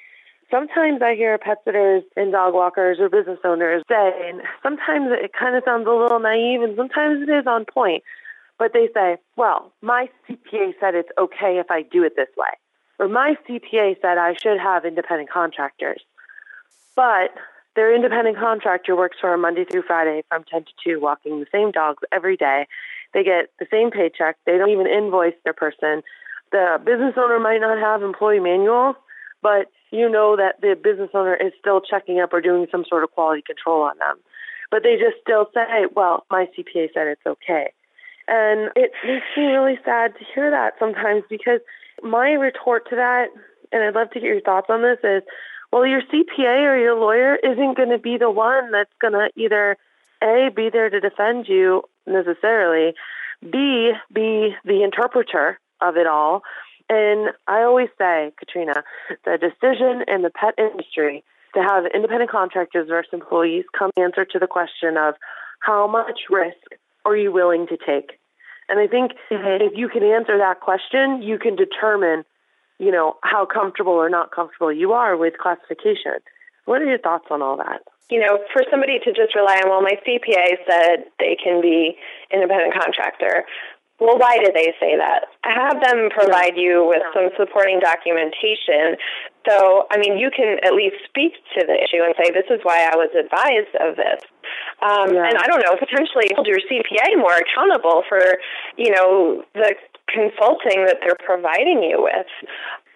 Sometimes 0.50 1.00
I 1.02 1.14
hear 1.14 1.36
pet 1.38 1.58
sitters 1.64 2.04
and 2.14 2.30
dog 2.30 2.54
walkers 2.54 2.98
or 3.00 3.08
business 3.08 3.38
owners 3.42 3.82
say, 3.88 4.28
and 4.28 4.42
sometimes 4.62 5.08
it 5.10 5.32
kind 5.32 5.56
of 5.56 5.64
sounds 5.64 5.86
a 5.86 5.90
little 5.90 6.20
naive, 6.20 6.62
and 6.62 6.76
sometimes 6.76 7.22
it 7.26 7.32
is 7.32 7.46
on 7.46 7.64
point, 7.64 8.04
but 8.58 8.72
they 8.72 8.88
say, 8.94 9.16
well, 9.36 9.72
my 9.80 10.08
CPA 10.28 10.74
said 10.78 10.94
it's 10.94 11.08
okay 11.18 11.58
if 11.58 11.70
I 11.70 11.82
do 11.82 12.04
it 12.04 12.14
this 12.16 12.28
way, 12.36 12.52
or 12.98 13.08
my 13.08 13.34
CPA 13.48 14.00
said 14.00 14.18
I 14.18 14.34
should 14.34 14.60
have 14.60 14.84
independent 14.84 15.30
contractors. 15.30 16.02
But 16.94 17.30
their 17.74 17.94
independent 17.94 18.36
contractor 18.38 18.94
works 18.96 19.16
for 19.20 19.32
a 19.32 19.38
Monday 19.38 19.64
through 19.64 19.82
Friday 19.82 20.22
from 20.28 20.44
10 20.50 20.64
to 20.64 20.72
2, 20.84 21.00
walking 21.00 21.40
the 21.40 21.46
same 21.52 21.70
dogs 21.70 22.02
every 22.12 22.36
day. 22.36 22.66
They 23.14 23.24
get 23.24 23.50
the 23.58 23.66
same 23.70 23.90
paycheck. 23.90 24.36
They 24.46 24.58
don't 24.58 24.70
even 24.70 24.86
invoice 24.86 25.34
their 25.44 25.52
person. 25.52 26.02
The 26.50 26.78
business 26.84 27.14
owner 27.16 27.38
might 27.38 27.60
not 27.60 27.78
have 27.78 28.02
employee 28.02 28.40
manuals, 28.40 28.96
but 29.42 29.70
you 29.90 30.08
know 30.08 30.36
that 30.36 30.60
the 30.60 30.74
business 30.74 31.10
owner 31.14 31.34
is 31.34 31.52
still 31.58 31.80
checking 31.80 32.20
up 32.20 32.32
or 32.32 32.40
doing 32.40 32.66
some 32.70 32.84
sort 32.88 33.04
of 33.04 33.10
quality 33.12 33.42
control 33.42 33.82
on 33.82 33.98
them. 33.98 34.18
But 34.70 34.82
they 34.82 34.96
just 34.96 35.20
still 35.20 35.46
say, 35.52 35.86
well, 35.94 36.24
my 36.30 36.46
CPA 36.56 36.88
said 36.94 37.06
it's 37.08 37.26
okay. 37.26 37.72
And 38.28 38.70
it 38.76 38.92
makes 39.04 39.26
me 39.36 39.44
really 39.44 39.78
sad 39.84 40.14
to 40.18 40.24
hear 40.34 40.50
that 40.50 40.74
sometimes 40.78 41.24
because 41.28 41.60
my 42.02 42.32
retort 42.32 42.88
to 42.90 42.96
that, 42.96 43.26
and 43.72 43.82
I'd 43.82 43.94
love 43.94 44.10
to 44.10 44.20
get 44.20 44.28
your 44.28 44.40
thoughts 44.40 44.68
on 44.70 44.82
this, 44.82 44.98
is 45.02 45.22
well, 45.72 45.86
your 45.86 46.02
CPA 46.02 46.64
or 46.64 46.78
your 46.78 46.98
lawyer 46.98 47.36
isn't 47.36 47.76
going 47.76 47.88
to 47.88 47.98
be 47.98 48.18
the 48.18 48.30
one 48.30 48.70
that's 48.70 48.92
going 49.00 49.14
to 49.14 49.30
either 49.36 49.76
A, 50.22 50.50
be 50.54 50.68
there 50.70 50.90
to 50.90 51.00
defend 51.00 51.48
you 51.48 51.82
necessarily, 52.06 52.94
B, 53.42 53.92
be 54.12 54.54
the 54.64 54.82
interpreter 54.82 55.58
of 55.80 55.96
it 55.96 56.06
all. 56.06 56.42
And 56.88 57.30
I 57.46 57.62
always 57.62 57.88
say, 57.96 58.32
Katrina, 58.38 58.84
the 59.24 59.38
decision 59.38 60.04
in 60.06 60.22
the 60.22 60.30
pet 60.30 60.54
industry 60.58 61.24
to 61.54 61.62
have 61.62 61.84
independent 61.94 62.30
contractors 62.30 62.88
versus 62.88 63.10
employees 63.12 63.64
come 63.76 63.90
answer 63.96 64.24
to 64.24 64.38
the 64.38 64.46
question 64.46 64.96
of 64.96 65.14
how 65.60 65.86
much 65.86 66.20
risk 66.30 66.76
are 67.04 67.16
you 67.16 67.32
willing 67.32 67.66
to 67.68 67.76
take? 67.76 68.18
And 68.68 68.78
I 68.78 68.86
think 68.86 69.12
mm-hmm. 69.30 69.64
if 69.64 69.72
you 69.76 69.88
can 69.88 70.02
answer 70.02 70.38
that 70.38 70.60
question, 70.60 71.22
you 71.22 71.38
can 71.38 71.56
determine, 71.56 72.24
you 72.82 72.90
know, 72.90 73.14
how 73.22 73.46
comfortable 73.46 73.94
or 73.94 74.10
not 74.10 74.34
comfortable 74.34 74.72
you 74.72 74.90
are 74.90 75.16
with 75.16 75.38
classification. 75.38 76.18
What 76.64 76.82
are 76.82 76.90
your 76.90 76.98
thoughts 76.98 77.30
on 77.30 77.40
all 77.40 77.56
that? 77.58 77.86
You 78.10 78.18
know, 78.18 78.42
for 78.52 78.66
somebody 78.70 78.98
to 78.98 79.14
just 79.14 79.38
rely 79.38 79.62
on, 79.62 79.70
well, 79.70 79.86
my 79.86 79.94
CPA 80.02 80.58
said 80.66 81.06
they 81.22 81.38
can 81.38 81.62
be 81.62 81.94
independent 82.34 82.74
contractor. 82.74 83.46
Well, 84.02 84.18
why 84.18 84.42
did 84.42 84.50
they 84.58 84.74
say 84.82 84.98
that? 84.98 85.30
Have 85.46 85.78
them 85.78 86.10
provide 86.10 86.58
you 86.58 86.82
with 86.82 87.06
some 87.14 87.30
supporting 87.38 87.78
documentation. 87.78 88.98
So, 89.46 89.86
I 89.94 89.98
mean, 90.02 90.18
you 90.18 90.34
can 90.34 90.58
at 90.66 90.74
least 90.74 90.98
speak 91.06 91.38
to 91.54 91.62
the 91.62 91.78
issue 91.78 92.02
and 92.02 92.10
say, 92.18 92.34
this 92.34 92.50
is 92.50 92.58
why 92.66 92.82
I 92.82 92.98
was 92.98 93.14
advised 93.14 93.74
of 93.78 93.94
this. 93.94 94.26
Um, 94.82 95.14
yeah. 95.14 95.30
And 95.30 95.38
I 95.38 95.46
don't 95.46 95.62
know, 95.62 95.78
potentially 95.78 96.34
hold 96.34 96.50
your 96.50 96.58
CPA 96.66 97.14
more 97.14 97.38
accountable 97.38 98.02
for, 98.10 98.42
you 98.74 98.90
know, 98.90 99.46
the 99.54 99.70
consulting 100.08 100.84
that 100.86 100.98
they're 101.00 101.18
providing 101.24 101.82
you 101.82 102.02
with. 102.02 102.30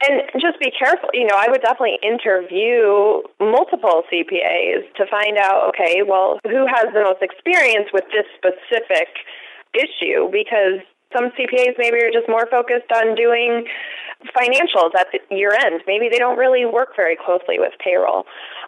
And 0.06 0.28
just 0.40 0.60
be 0.60 0.70
careful. 0.70 1.08
You 1.14 1.26
know, 1.26 1.36
I 1.36 1.48
would 1.48 1.62
definitely 1.62 1.98
interview 2.02 3.24
multiple 3.40 4.04
CPAs 4.12 4.84
to 5.00 5.06
find 5.08 5.38
out, 5.38 5.72
okay, 5.72 6.02
well, 6.04 6.38
who 6.44 6.66
has 6.68 6.92
the 6.92 7.00
most 7.00 7.22
experience 7.22 7.88
with 7.92 8.04
this 8.12 8.28
specific 8.36 9.08
issue? 9.72 10.28
Because 10.28 10.84
some 11.16 11.32
CPAs 11.32 11.78
maybe 11.78 11.96
are 12.04 12.12
just 12.12 12.28
more 12.28 12.46
focused 12.50 12.92
on 12.92 13.14
doing 13.14 13.64
financials 14.36 14.92
at 14.98 15.08
the 15.12 15.20
year 15.34 15.52
end. 15.52 15.80
Maybe 15.86 16.08
they 16.10 16.18
don't 16.18 16.38
really 16.38 16.64
work 16.64 16.96
very 16.96 17.16
closely 17.16 17.58
with 17.58 17.72
payroll. 17.82 18.24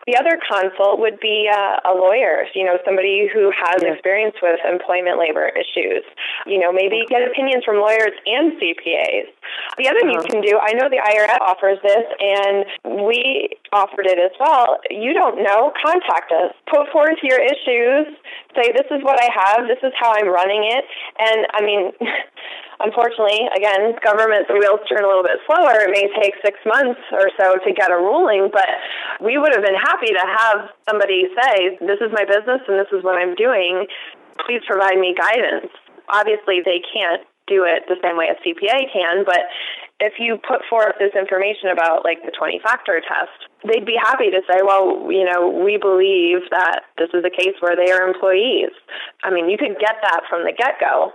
The 0.09 0.16
other 0.16 0.40
consult 0.40 1.05
would 1.05 1.21
be 1.21 1.53
uh, 1.53 1.85
a 1.85 1.92
lawyer, 1.92 2.49
you 2.57 2.64
know, 2.64 2.81
somebody 2.81 3.29
who 3.29 3.53
has 3.53 3.85
experience 3.85 4.40
with 4.40 4.57
employment 4.64 5.21
labor 5.21 5.53
issues. 5.53 6.01
You 6.49 6.57
know, 6.57 6.73
maybe 6.73 7.05
get 7.12 7.29
opinions 7.29 7.61
from 7.68 7.77
lawyers 7.77 8.16
and 8.25 8.57
CPAs. 8.57 9.29
The 9.77 9.85
other 9.85 10.01
uh-huh. 10.01 10.09
thing 10.09 10.09
you 10.09 10.25
uh-huh. 10.25 10.33
can 10.33 10.40
do, 10.40 10.57
I 10.57 10.73
know 10.81 10.88
the 10.88 11.05
IRS 11.05 11.37
offers 11.44 11.77
this, 11.85 12.09
and 12.25 13.05
we 13.05 13.53
offered 13.68 14.09
it 14.09 14.16
as 14.16 14.33
well. 14.40 14.81
You 14.88 15.12
don't 15.12 15.44
know, 15.44 15.77
contact 15.77 16.33
us. 16.33 16.57
Put 16.73 16.88
forth 16.88 17.21
your 17.21 17.44
issues. 17.44 18.09
Say, 18.57 18.73
this 18.73 18.88
is 18.88 19.05
what 19.05 19.21
I 19.21 19.29
have. 19.29 19.68
This 19.68 19.85
is 19.85 19.92
how 20.01 20.16
I'm 20.16 20.33
running 20.33 20.64
it. 20.73 20.85
And 21.21 21.47
I 21.53 21.61
mean, 21.61 21.92
unfortunately, 22.81 23.44
again, 23.55 23.94
government 24.05 24.47
the 24.49 24.55
wheels 24.55 24.81
turn 24.88 25.05
a 25.05 25.09
little 25.09 25.27
bit 25.27 25.38
slower. 25.47 25.85
It 25.85 25.90
may 25.90 26.07
take 26.16 26.35
six 26.44 26.59
months 26.64 27.01
or 27.12 27.31
so 27.38 27.59
to 27.61 27.71
get 27.73 27.90
a 27.90 27.99
ruling, 27.99 28.49
but 28.53 28.68
we 29.21 29.39
would 29.39 29.53
have 29.55 29.65
been 29.65 29.79
happy 29.79 30.13
to 30.15 30.25
have 30.25 30.71
somebody 30.89 31.27
say, 31.35 31.79
This 31.81 32.01
is 32.01 32.11
my 32.13 32.25
business 32.25 32.63
and 32.67 32.79
this 32.79 32.91
is 32.93 33.03
what 33.03 33.19
I'm 33.19 33.35
doing. 33.35 33.87
Please 34.47 34.63
provide 34.67 34.99
me 34.99 35.15
guidance. 35.15 35.73
Obviously, 36.09 36.63
they 36.65 36.81
can't 36.95 37.23
do 37.47 37.65
it 37.65 37.89
the 37.89 37.97
same 38.03 38.17
way 38.17 38.29
a 38.29 38.37
CPA 38.45 38.93
can, 38.93 39.25
but 39.25 39.49
if 40.01 40.21
you 40.21 40.39
put 40.47 40.63
forth 40.71 40.95
this 41.01 41.11
information 41.19 41.73
about 41.73 42.05
like 42.05 42.23
the 42.23 42.31
20 42.31 42.61
factor 42.63 43.01
test, 43.03 43.35
they'd 43.67 43.89
be 43.89 43.99
happy 43.99 44.31
to 44.31 44.41
say, 44.47 44.63
well, 44.63 45.11
you 45.11 45.25
know, 45.25 45.49
we 45.51 45.77
believe 45.77 46.47
that 46.55 46.87
this 46.97 47.11
is 47.15 47.25
a 47.27 47.35
case 47.35 47.59
where 47.59 47.75
they 47.75 47.91
are 47.91 48.07
employees. 48.07 48.71
I 49.25 49.35
mean, 49.35 49.51
you 49.51 49.59
could 49.59 49.75
get 49.81 49.99
that 50.03 50.23
from 50.31 50.45
the 50.45 50.53
get 50.53 50.79
go 50.79 51.13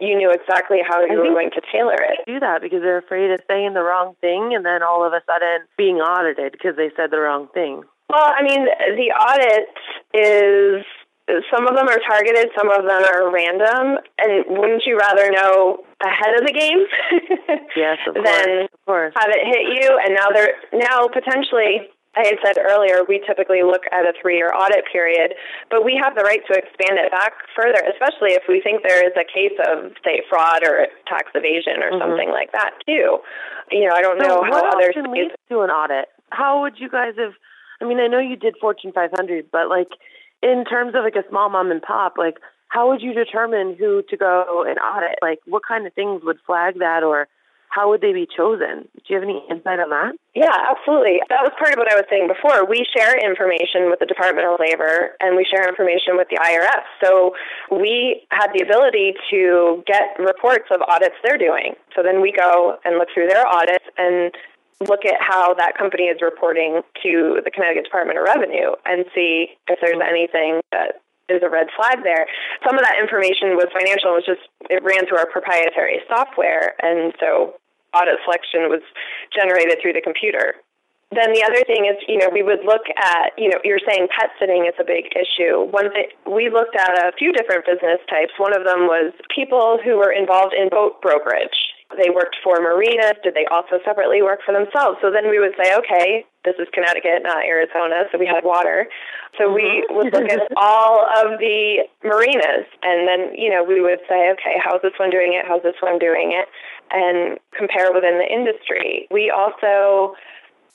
you 0.00 0.16
knew 0.16 0.30
exactly 0.30 0.78
how 0.86 1.04
you 1.04 1.18
were 1.18 1.30
going 1.30 1.50
to 1.50 1.62
tailor 1.72 1.94
it. 1.94 2.26
Do 2.26 2.40
that 2.40 2.62
because 2.62 2.82
they're 2.82 2.98
afraid 2.98 3.30
of 3.30 3.40
saying 3.48 3.74
the 3.74 3.82
wrong 3.82 4.14
thing 4.20 4.52
and 4.54 4.64
then 4.64 4.82
all 4.82 5.06
of 5.06 5.12
a 5.12 5.22
sudden 5.26 5.66
being 5.78 5.96
audited 5.96 6.52
because 6.52 6.76
they 6.76 6.90
said 6.96 7.10
the 7.10 7.20
wrong 7.20 7.48
thing. 7.54 7.82
Well, 8.10 8.32
I 8.36 8.42
mean, 8.42 8.66
the 8.66 9.10
audit 9.14 9.70
is 10.12 10.84
some 11.26 11.66
of 11.66 11.74
them 11.74 11.88
are 11.88 12.00
targeted, 12.06 12.50
some 12.56 12.68
of 12.70 12.84
them 12.84 13.02
are 13.02 13.32
random. 13.32 13.98
And 14.18 14.44
wouldn't 14.48 14.84
you 14.84 14.98
rather 14.98 15.30
know 15.30 15.84
ahead 16.04 16.34
of 16.38 16.46
the 16.46 16.52
game? 16.52 16.84
yes, 17.76 17.98
of 18.06 18.14
course, 18.14 18.28
than 18.28 18.64
of 18.64 18.84
course. 18.84 19.14
have 19.16 19.30
it 19.30 19.46
hit 19.46 19.82
you? 19.82 19.98
And 20.04 20.14
now 20.14 20.28
they're 20.34 20.54
now 20.72 21.08
potentially. 21.08 21.88
I 22.16 22.26
had 22.26 22.38
said 22.44 22.56
earlier, 22.62 23.02
we 23.06 23.22
typically 23.26 23.62
look 23.62 23.82
at 23.90 24.06
a 24.06 24.12
three 24.20 24.36
year 24.36 24.54
audit 24.54 24.84
period, 24.90 25.34
but 25.70 25.84
we 25.84 25.98
have 26.00 26.14
the 26.14 26.22
right 26.22 26.40
to 26.46 26.54
expand 26.54 26.98
it 26.98 27.10
back 27.10 27.32
further, 27.56 27.82
especially 27.90 28.34
if 28.38 28.44
we 28.48 28.60
think 28.60 28.82
there 28.82 29.04
is 29.04 29.12
a 29.18 29.26
case 29.26 29.56
of, 29.66 29.92
say, 30.04 30.22
fraud 30.28 30.62
or 30.62 30.86
tax 31.06 31.30
evasion 31.34 31.82
or 31.82 31.90
mm-hmm. 31.90 32.02
something 32.02 32.30
like 32.30 32.52
that, 32.52 32.72
too. 32.86 33.18
You 33.70 33.88
know, 33.88 33.94
I 33.94 34.02
don't 34.02 34.20
so 34.20 34.28
know 34.28 34.42
how 34.44 34.70
others. 34.70 34.94
What 34.96 35.10
leads 35.10 35.34
to 35.48 35.60
an 35.60 35.70
audit? 35.70 36.08
How 36.30 36.62
would 36.62 36.78
you 36.78 36.88
guys 36.88 37.14
have? 37.18 37.34
I 37.80 37.84
mean, 37.84 37.98
I 37.98 38.06
know 38.06 38.20
you 38.20 38.36
did 38.36 38.54
Fortune 38.60 38.92
500, 38.92 39.50
but 39.50 39.68
like, 39.68 39.90
in 40.42 40.64
terms 40.64 40.94
of 40.94 41.02
like 41.02 41.16
a 41.16 41.28
small 41.28 41.48
mom 41.48 41.70
and 41.70 41.82
pop, 41.82 42.14
like 42.16 42.38
how 42.68 42.88
would 42.88 43.02
you 43.02 43.14
determine 43.14 43.76
who 43.78 44.02
to 44.10 44.16
go 44.16 44.64
and 44.66 44.78
audit? 44.78 45.18
Like 45.22 45.38
what 45.46 45.62
kind 45.66 45.86
of 45.86 45.94
things 45.94 46.22
would 46.24 46.38
flag 46.44 46.78
that 46.80 47.02
or 47.04 47.28
how 47.74 47.90
would 47.90 48.00
they 48.00 48.12
be 48.12 48.26
chosen? 48.30 48.86
Do 48.94 49.06
you 49.10 49.16
have 49.18 49.26
any 49.26 49.42
insight 49.50 49.82
on 49.82 49.90
that? 49.90 50.14
Yeah, 50.34 50.54
absolutely. 50.70 51.18
That 51.26 51.42
was 51.42 51.50
part 51.58 51.74
of 51.74 51.78
what 51.82 51.90
I 51.90 51.98
was 51.98 52.06
saying 52.06 52.30
before. 52.30 52.62
We 52.62 52.86
share 52.86 53.18
information 53.18 53.90
with 53.90 53.98
the 53.98 54.06
Department 54.06 54.46
of 54.46 54.62
Labor 54.62 55.18
and 55.18 55.34
we 55.34 55.42
share 55.42 55.66
information 55.66 56.14
with 56.14 56.30
the 56.30 56.38
IRS. 56.38 56.86
So 57.02 57.34
we 57.74 58.22
had 58.30 58.54
the 58.54 58.62
ability 58.62 59.18
to 59.34 59.82
get 59.90 60.14
reports 60.22 60.70
of 60.70 60.86
audits 60.86 61.18
they're 61.26 61.38
doing. 61.38 61.74
So 61.98 62.06
then 62.06 62.22
we 62.22 62.30
go 62.30 62.78
and 62.86 62.94
look 62.94 63.10
through 63.10 63.26
their 63.26 63.46
audits 63.46 63.84
and 63.98 64.30
look 64.86 65.02
at 65.02 65.18
how 65.18 65.54
that 65.54 65.74
company 65.74 66.14
is 66.14 66.22
reporting 66.22 66.82
to 67.02 67.42
the 67.42 67.50
Connecticut 67.50 67.90
Department 67.90 68.22
of 68.22 68.24
Revenue 68.24 68.78
and 68.86 69.04
see 69.14 69.58
if 69.66 69.82
there's 69.82 69.98
anything 69.98 70.62
that 70.70 71.02
is 71.28 71.42
a 71.42 71.50
red 71.50 71.68
flag 71.74 72.04
there. 72.04 72.26
Some 72.62 72.78
of 72.78 72.84
that 72.84 73.00
information 73.00 73.56
was 73.56 73.66
financial, 73.72 74.14
it 74.14 74.22
was 74.22 74.28
just 74.28 74.44
it 74.70 74.82
ran 74.84 75.06
through 75.08 75.18
our 75.18 75.30
proprietary 75.30 76.00
software 76.06 76.74
and 76.82 77.14
so 77.18 77.54
audit 77.94 78.18
selection 78.24 78.68
was 78.68 78.82
generated 79.32 79.78
through 79.80 79.94
the 79.94 80.02
computer. 80.02 80.58
Then 81.14 81.30
the 81.30 81.46
other 81.46 81.62
thing 81.62 81.86
is, 81.86 81.94
you 82.08 82.18
know, 82.18 82.26
we 82.32 82.42
would 82.42 82.66
look 82.66 82.90
at, 82.98 83.38
you 83.38 83.48
know, 83.48 83.62
you're 83.62 83.82
saying 83.86 84.08
pet 84.10 84.34
sitting 84.40 84.66
is 84.66 84.74
a 84.80 84.84
big 84.84 85.14
issue. 85.14 85.62
One 85.70 85.92
thing 85.94 86.10
we 86.26 86.50
looked 86.50 86.74
at 86.74 86.90
a 86.90 87.12
few 87.14 87.30
different 87.30 87.66
business 87.66 88.02
types. 88.10 88.34
One 88.36 88.56
of 88.56 88.66
them 88.66 88.90
was 88.90 89.14
people 89.30 89.78
who 89.78 89.96
were 89.96 90.10
involved 90.10 90.54
in 90.58 90.68
boat 90.68 91.00
brokerage 91.00 91.54
they 91.96 92.10
worked 92.10 92.36
for 92.42 92.60
marinas? 92.60 93.18
Did 93.22 93.34
they 93.34 93.46
also 93.50 93.78
separately 93.84 94.22
work 94.22 94.40
for 94.44 94.52
themselves? 94.52 94.98
So 95.00 95.10
then 95.10 95.30
we 95.30 95.38
would 95.38 95.54
say, 95.60 95.74
okay, 95.76 96.24
this 96.44 96.54
is 96.58 96.68
Connecticut, 96.72 97.22
not 97.22 97.44
Arizona, 97.44 98.04
so 98.10 98.18
we 98.18 98.26
had 98.26 98.44
water. 98.44 98.88
So 99.38 99.52
we 99.52 99.84
mm-hmm. 99.84 99.96
would 99.96 100.12
look 100.12 100.30
at 100.30 100.40
all 100.56 101.04
of 101.04 101.38
the 101.38 101.86
marinas, 102.02 102.66
and 102.82 103.08
then 103.08 103.34
you 103.34 103.50
know 103.50 103.64
we 103.64 103.80
would 103.80 104.00
say, 104.08 104.30
okay, 104.32 104.60
how's 104.62 104.82
this 104.82 104.94
one 104.98 105.10
doing 105.10 105.32
it? 105.34 105.44
How's 105.46 105.62
this 105.62 105.78
one 105.80 105.98
doing 105.98 106.32
it? 106.32 106.48
And 106.94 107.38
compare 107.56 107.92
within 107.92 108.18
the 108.18 108.28
industry. 108.30 109.08
We 109.10 109.30
also 109.30 110.14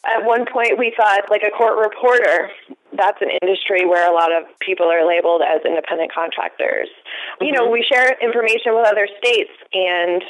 at 0.05 0.23
one 0.23 0.45
point 0.45 0.77
we 0.77 0.93
thought 0.95 1.29
like 1.29 1.43
a 1.43 1.51
court 1.51 1.77
reporter 1.77 2.49
that's 2.93 3.21
an 3.21 3.29
industry 3.41 3.85
where 3.85 4.09
a 4.09 4.13
lot 4.13 4.31
of 4.31 4.43
people 4.59 4.87
are 4.87 5.05
labeled 5.05 5.41
as 5.41 5.61
independent 5.65 6.11
contractors 6.13 6.87
mm-hmm. 6.87 7.45
you 7.45 7.51
know 7.51 7.63
mm-hmm. 7.63 7.73
we 7.73 7.83
share 7.83 8.15
information 8.21 8.75
with 8.75 8.87
other 8.87 9.07
states 9.17 9.51
and 9.73 10.23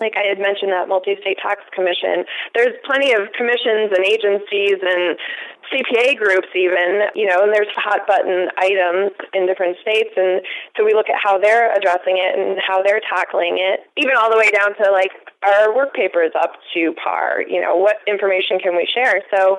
like 0.00 0.16
I 0.16 0.24
had 0.24 0.40
mentioned, 0.40 0.72
that 0.72 0.88
multi-state 0.88 1.36
tax 1.42 1.60
commission. 1.74 2.24
There's 2.54 2.72
plenty 2.84 3.12
of 3.12 3.28
commissions 3.36 3.92
and 3.92 4.04
agencies 4.04 4.80
and 4.80 5.20
CPA 5.68 6.16
groups, 6.16 6.48
even 6.56 7.12
you 7.14 7.28
know, 7.28 7.44
and 7.44 7.52
there's 7.52 7.68
hot 7.76 8.06
button 8.06 8.48
items 8.56 9.12
in 9.32 9.46
different 9.46 9.76
states, 9.80 10.10
and 10.16 10.40
so 10.76 10.84
we 10.84 10.92
look 10.92 11.08
at 11.08 11.20
how 11.20 11.38
they're 11.38 11.72
addressing 11.76 12.16
it 12.16 12.32
and 12.38 12.58
how 12.60 12.82
they're 12.82 13.00
tackling 13.04 13.60
it, 13.60 13.80
even 13.96 14.16
all 14.16 14.30
the 14.30 14.36
way 14.36 14.50
down 14.50 14.74
to 14.76 14.90
like 14.90 15.12
our 15.44 15.74
work 15.74 15.94
papers 15.94 16.32
up 16.40 16.56
to 16.74 16.92
par. 16.96 17.44
You 17.46 17.60
know, 17.60 17.76
what 17.76 17.96
information 18.08 18.58
can 18.58 18.76
we 18.76 18.88
share? 18.88 19.20
So 19.30 19.58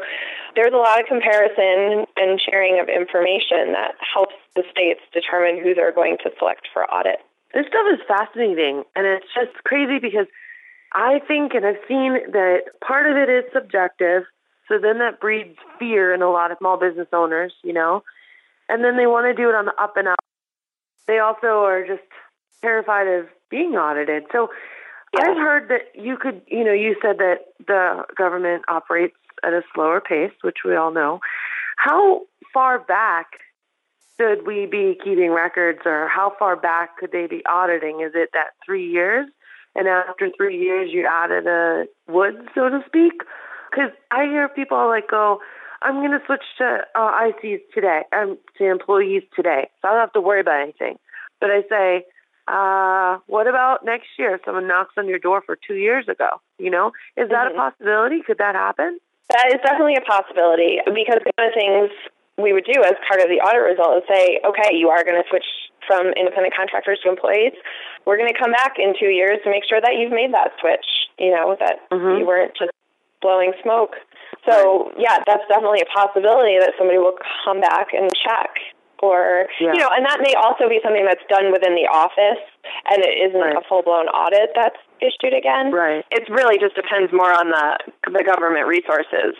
there's 0.55 0.73
a 0.73 0.81
lot 0.81 0.99
of 0.99 1.05
comparison 1.05 2.05
and 2.17 2.41
sharing 2.41 2.79
of 2.79 2.89
information 2.89 3.73
that 3.73 3.93
helps 4.01 4.35
the 4.55 4.63
states 4.71 5.01
determine 5.13 5.61
who 5.61 5.73
they're 5.73 5.93
going 5.93 6.17
to 6.23 6.29
select 6.37 6.67
for 6.73 6.85
audit 6.89 7.21
this 7.53 7.67
stuff 7.67 7.85
is 7.93 7.99
fascinating 8.07 8.83
and 8.95 9.05
it's 9.05 9.27
just 9.33 9.63
crazy 9.63 9.99
because 9.99 10.27
I 10.93 11.19
think 11.27 11.53
and 11.53 11.65
I've 11.65 11.81
seen 11.87 12.13
that 12.31 12.79
part 12.85 13.09
of 13.09 13.17
it 13.17 13.29
is 13.29 13.45
subjective. 13.53 14.23
So 14.67 14.79
then 14.81 14.99
that 14.99 15.19
breeds 15.19 15.57
fear 15.77 16.13
in 16.13 16.21
a 16.21 16.29
lot 16.29 16.51
of 16.51 16.57
small 16.57 16.77
business 16.77 17.07
owners, 17.11 17.53
you 17.63 17.73
know, 17.73 18.03
and 18.69 18.83
then 18.83 18.97
they 18.97 19.07
want 19.07 19.25
to 19.25 19.33
do 19.33 19.49
it 19.49 19.55
on 19.55 19.65
the 19.65 19.73
up 19.81 19.97
and 19.97 20.07
up. 20.07 20.19
They 21.07 21.19
also 21.19 21.63
are 21.65 21.85
just 21.85 22.07
terrified 22.61 23.07
of 23.07 23.27
being 23.49 23.73
audited. 23.75 24.23
So 24.31 24.49
yeah. 25.13 25.25
I've 25.25 25.37
heard 25.37 25.69
that 25.69 26.01
you 26.01 26.17
could, 26.17 26.41
you 26.47 26.63
know, 26.63 26.73
you 26.73 26.95
said 27.01 27.17
that 27.17 27.45
the 27.67 28.03
government 28.17 28.63
operates 28.67 29.15
at 29.43 29.53
a 29.53 29.61
slower 29.75 30.01
pace, 30.01 30.31
which 30.41 30.59
we 30.65 30.75
all 30.75 30.91
know. 30.91 31.19
How 31.77 32.21
far 32.53 32.79
back 32.79 33.39
should 34.23 34.47
we 34.47 34.65
be 34.65 34.97
keeping 35.03 35.31
records 35.31 35.79
or 35.85 36.07
how 36.07 36.33
far 36.39 36.55
back 36.55 36.97
could 36.97 37.11
they 37.11 37.27
be 37.27 37.43
auditing? 37.45 38.01
Is 38.01 38.13
it 38.15 38.29
that 38.33 38.51
three 38.65 38.89
years? 38.89 39.27
and 39.75 39.87
after 39.87 40.29
three 40.35 40.57
years 40.57 40.89
you 40.91 41.07
added 41.09 41.47
a 41.47 41.85
wood, 42.07 42.35
so 42.53 42.69
to 42.69 42.81
speak. 42.85 43.13
Because 43.71 43.91
I 44.11 44.25
hear 44.25 44.47
people 44.49 44.87
like 44.87 45.09
go, 45.09 45.39
I'm 45.81 45.95
going 45.95 46.11
to 46.11 46.21
switch 46.25 46.43
to 46.59 46.79
uh, 46.95 47.11
ICs 47.27 47.61
today, 47.73 48.01
um, 48.15 48.37
to 48.57 48.69
employees 48.69 49.23
today, 49.35 49.69
so 49.81 49.87
I 49.87 49.91
don't 49.91 49.99
have 50.01 50.13
to 50.13 50.21
worry 50.21 50.41
about 50.41 50.61
anything. 50.61 50.99
But 51.41 51.49
I 51.49 51.61
say, 51.67 52.05
uh, 52.47 53.19
what 53.27 53.47
about 53.47 53.83
next 53.83 54.07
year? 54.19 54.39
Someone 54.45 54.67
knocks 54.67 54.93
on 54.97 55.07
your 55.07 55.19
door 55.19 55.41
for 55.45 55.57
two 55.67 55.75
years 55.75 56.07
ago. 56.07 56.39
You 56.59 56.69
know, 56.69 56.91
is 57.17 57.29
that 57.29 57.49
mm-hmm. 57.49 57.59
a 57.59 57.71
possibility? 57.71 58.21
Could 58.25 58.37
that 58.37 58.55
happen? 58.55 58.99
That 59.29 59.47
is 59.47 59.59
definitely 59.63 59.95
a 59.95 60.01
possibility 60.01 60.77
because 60.85 61.19
one 61.25 61.47
of 61.47 61.53
the 61.53 61.59
things 61.59 61.91
we 62.37 62.53
would 62.53 62.65
do 62.65 62.81
as 62.81 62.97
part 63.07 63.21
of 63.21 63.29
the 63.29 63.37
audit 63.37 63.61
result 63.61 64.01
is 64.01 64.03
say, 64.09 64.41
okay, 64.41 64.73
you 64.73 64.89
are 64.89 65.03
going 65.03 65.21
to 65.21 65.27
switch 65.29 65.45
from 65.85 66.09
independent 66.17 66.55
contractors 66.55 66.99
to 67.03 67.09
employees. 67.09 67.53
We're 68.05 68.17
going 68.17 68.31
to 68.31 68.39
come 68.39 68.51
back 68.51 68.79
in 68.79 68.93
two 68.97 69.11
years 69.13 69.39
to 69.43 69.51
make 69.51 69.63
sure 69.67 69.79
that 69.79 69.93
you've 69.99 70.11
made 70.11 70.33
that 70.33 70.51
switch, 70.59 70.85
you 71.19 71.31
know, 71.31 71.55
that 71.59 71.85
mm-hmm. 71.91 72.19
you 72.19 72.25
weren't 72.25 72.55
just 72.57 72.71
blowing 73.21 73.53
smoke. 73.61 73.95
So, 74.49 74.89
right. 74.91 74.95
yeah, 74.97 75.17
that's 75.25 75.45
definitely 75.47 75.85
a 75.85 75.89
possibility 75.93 76.57
that 76.59 76.73
somebody 76.77 76.97
will 76.97 77.15
come 77.45 77.61
back 77.61 77.93
and 77.93 78.09
check. 78.11 78.49
Or, 79.03 79.51
yeah. 79.59 79.75
you 79.75 79.79
know, 79.83 79.91
and 79.91 80.07
that 80.07 80.23
may 80.23 80.31
also 80.39 80.71
be 80.71 80.79
something 80.79 81.03
that's 81.03 81.23
done 81.27 81.51
within 81.51 81.75
the 81.75 81.91
office 81.91 82.39
and 82.87 83.03
it 83.03 83.19
isn't 83.19 83.39
right. 83.39 83.59
a 83.59 83.61
full 83.67 83.83
blown 83.83 84.07
audit 84.07 84.55
that's 84.55 84.79
issued 85.03 85.35
again. 85.35 85.75
Right. 85.75 86.07
It 86.07 86.23
really 86.31 86.55
just 86.55 86.75
depends 86.75 87.11
more 87.11 87.35
on 87.35 87.51
the, 87.51 87.67
the 88.15 88.23
government 88.23 88.63
resources 88.63 89.35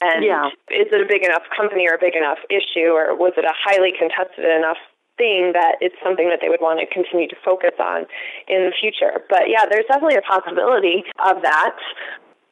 and 0.00 0.24
yeah. 0.24 0.48
is 0.68 0.88
it 0.92 1.00
a 1.00 1.08
big 1.08 1.24
enough 1.24 1.42
company 1.56 1.88
or 1.88 1.94
a 1.94 1.98
big 1.98 2.14
enough 2.14 2.38
issue, 2.50 2.92
or 2.92 3.16
was 3.16 3.32
it 3.36 3.44
a 3.44 3.54
highly 3.56 3.92
contested 3.96 4.44
enough 4.44 4.76
thing 5.16 5.52
that 5.54 5.76
it's 5.80 5.96
something 6.04 6.28
that 6.28 6.40
they 6.42 6.48
would 6.48 6.60
want 6.60 6.80
to 6.80 6.86
continue 6.86 7.28
to 7.28 7.36
focus 7.44 7.72
on 7.80 8.04
in 8.48 8.68
the 8.68 8.72
future? 8.78 9.24
But 9.30 9.48
yeah, 9.48 9.64
there's 9.68 9.86
definitely 9.88 10.20
a 10.20 10.26
possibility 10.26 11.04
of 11.24 11.40
that. 11.42 11.76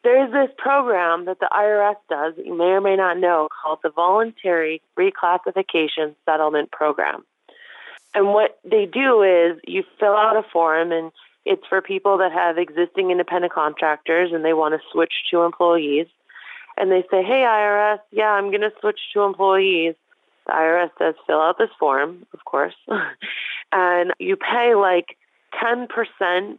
There's 0.04 0.32
this 0.32 0.50
program 0.56 1.24
that 1.26 1.40
the 1.40 1.48
IRS 1.52 1.96
does 2.08 2.36
that 2.36 2.46
you 2.46 2.56
may 2.56 2.76
or 2.76 2.80
may 2.80 2.96
not 2.96 3.18
know 3.18 3.48
called 3.48 3.80
the 3.82 3.90
Voluntary 3.90 4.80
Reclassification 4.98 6.14
Settlement 6.24 6.70
Program. 6.72 7.24
And 8.14 8.28
what 8.28 8.58
they 8.64 8.86
do 8.86 9.22
is 9.22 9.60
you 9.66 9.82
fill 9.98 10.14
out 10.14 10.36
a 10.36 10.44
form 10.52 10.92
and 10.92 11.10
it's 11.44 11.66
for 11.68 11.82
people 11.82 12.18
that 12.18 12.32
have 12.32 12.58
existing 12.58 13.10
independent 13.10 13.52
contractors 13.52 14.30
and 14.32 14.44
they 14.44 14.52
want 14.52 14.74
to 14.74 14.80
switch 14.92 15.12
to 15.30 15.42
employees 15.42 16.06
and 16.76 16.90
they 16.90 17.02
say, 17.10 17.22
hey, 17.22 17.44
IRS, 17.46 18.00
yeah, 18.10 18.30
I'm 18.30 18.50
going 18.50 18.62
to 18.62 18.72
switch 18.80 19.00
to 19.12 19.22
employees. 19.22 19.94
The 20.46 20.52
IRS 20.52 20.90
says, 20.98 21.14
fill 21.26 21.40
out 21.40 21.58
this 21.58 21.70
form, 21.78 22.26
of 22.34 22.44
course, 22.44 22.74
and 23.72 24.12
you 24.18 24.36
pay 24.36 24.74
like 24.74 25.16
10% 25.62 26.58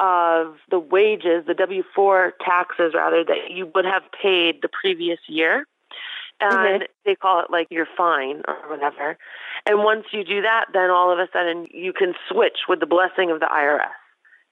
of 0.00 0.56
the 0.70 0.78
wages, 0.78 1.44
the 1.46 1.54
W 1.54 1.82
4 1.94 2.32
taxes, 2.44 2.92
rather, 2.94 3.24
that 3.24 3.50
you 3.50 3.70
would 3.74 3.84
have 3.84 4.02
paid 4.20 4.60
the 4.62 4.68
previous 4.68 5.20
year. 5.28 5.66
And 6.40 6.82
mm-hmm. 6.82 6.84
they 7.04 7.14
call 7.14 7.40
it 7.40 7.50
like 7.50 7.68
your 7.70 7.86
fine 7.96 8.42
or 8.48 8.56
whatever. 8.68 9.16
And 9.66 9.78
once 9.78 10.06
you 10.12 10.24
do 10.24 10.42
that, 10.42 10.66
then 10.72 10.90
all 10.90 11.12
of 11.12 11.18
a 11.20 11.28
sudden 11.32 11.68
you 11.70 11.92
can 11.92 12.14
switch 12.28 12.58
with 12.68 12.80
the 12.80 12.86
blessing 12.86 13.30
of 13.30 13.38
the 13.38 13.46
IRS. 13.46 13.86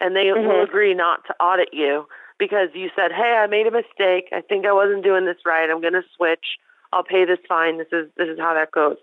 And 0.00 0.14
they 0.14 0.26
mm-hmm. 0.26 0.46
will 0.46 0.62
agree 0.62 0.94
not 0.94 1.26
to 1.26 1.34
audit 1.42 1.70
you 1.72 2.06
because 2.42 2.74
you 2.74 2.90
said, 2.96 3.12
"Hey, 3.12 3.38
I 3.38 3.46
made 3.46 3.68
a 3.68 3.70
mistake. 3.70 4.26
I 4.32 4.40
think 4.40 4.66
I 4.66 4.72
wasn't 4.72 5.04
doing 5.04 5.26
this 5.26 5.38
right. 5.46 5.70
I'm 5.70 5.80
going 5.80 5.92
to 5.92 6.02
switch. 6.16 6.58
I'll 6.92 7.04
pay 7.04 7.24
this 7.24 7.38
fine. 7.48 7.78
This 7.78 7.92
is 7.92 8.10
this 8.16 8.28
is 8.28 8.38
how 8.38 8.54
that 8.54 8.72
goes." 8.72 8.96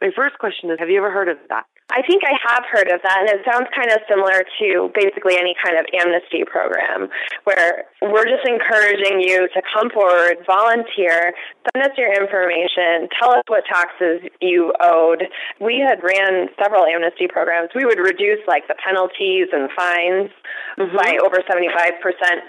My 0.00 0.10
first 0.16 0.38
question 0.38 0.70
is, 0.70 0.78
have 0.78 0.88
you 0.88 0.96
ever 0.96 1.10
heard 1.10 1.28
of 1.28 1.36
that? 1.50 1.66
I 1.90 2.02
think 2.04 2.20
I 2.20 2.36
have 2.52 2.64
heard 2.68 2.92
of 2.92 3.00
that, 3.00 3.16
and 3.24 3.28
it 3.32 3.40
sounds 3.48 3.64
kind 3.72 3.88
of 3.88 4.04
similar 4.04 4.44
to 4.60 4.92
basically 4.92 5.40
any 5.40 5.56
kind 5.56 5.80
of 5.80 5.88
amnesty 5.96 6.44
program 6.44 7.08
where 7.48 7.88
we're 8.04 8.28
just 8.28 8.44
encouraging 8.44 9.24
you 9.24 9.48
to 9.48 9.60
come 9.72 9.88
forward, 9.88 10.36
volunteer, 10.44 11.32
send 11.72 11.80
us 11.80 11.96
your 11.96 12.12
information, 12.12 13.08
tell 13.16 13.32
us 13.32 13.40
what 13.48 13.64
taxes 13.64 14.20
you 14.44 14.72
owed. 14.84 15.32
We 15.64 15.80
had 15.80 16.04
ran 16.04 16.52
several 16.60 16.84
amnesty 16.84 17.24
programs. 17.24 17.72
We 17.74 17.88
would 17.88 17.98
reduce 17.98 18.44
like 18.44 18.68
the 18.68 18.76
penalties 18.76 19.48
and 19.56 19.72
fines 19.72 20.28
mm-hmm. 20.76 20.92
by 20.92 21.16
over 21.24 21.40
75%. 21.40 21.72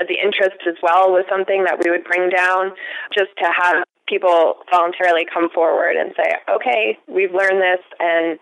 The 0.03 0.19
interest 0.19 0.67
as 0.67 0.75
well 0.83 1.15
was 1.15 1.23
something 1.31 1.63
that 1.63 1.79
we 1.79 1.89
would 1.89 2.03
bring 2.03 2.27
down 2.27 2.75
just 3.15 3.31
to 3.39 3.47
have 3.47 3.87
people 4.09 4.55
voluntarily 4.71 5.23
come 5.31 5.49
forward 5.53 5.95
and 5.95 6.11
say, 6.17 6.33
okay, 6.49 6.97
we've 7.07 7.31
learned 7.31 7.61
this 7.61 7.79
and 7.99 8.39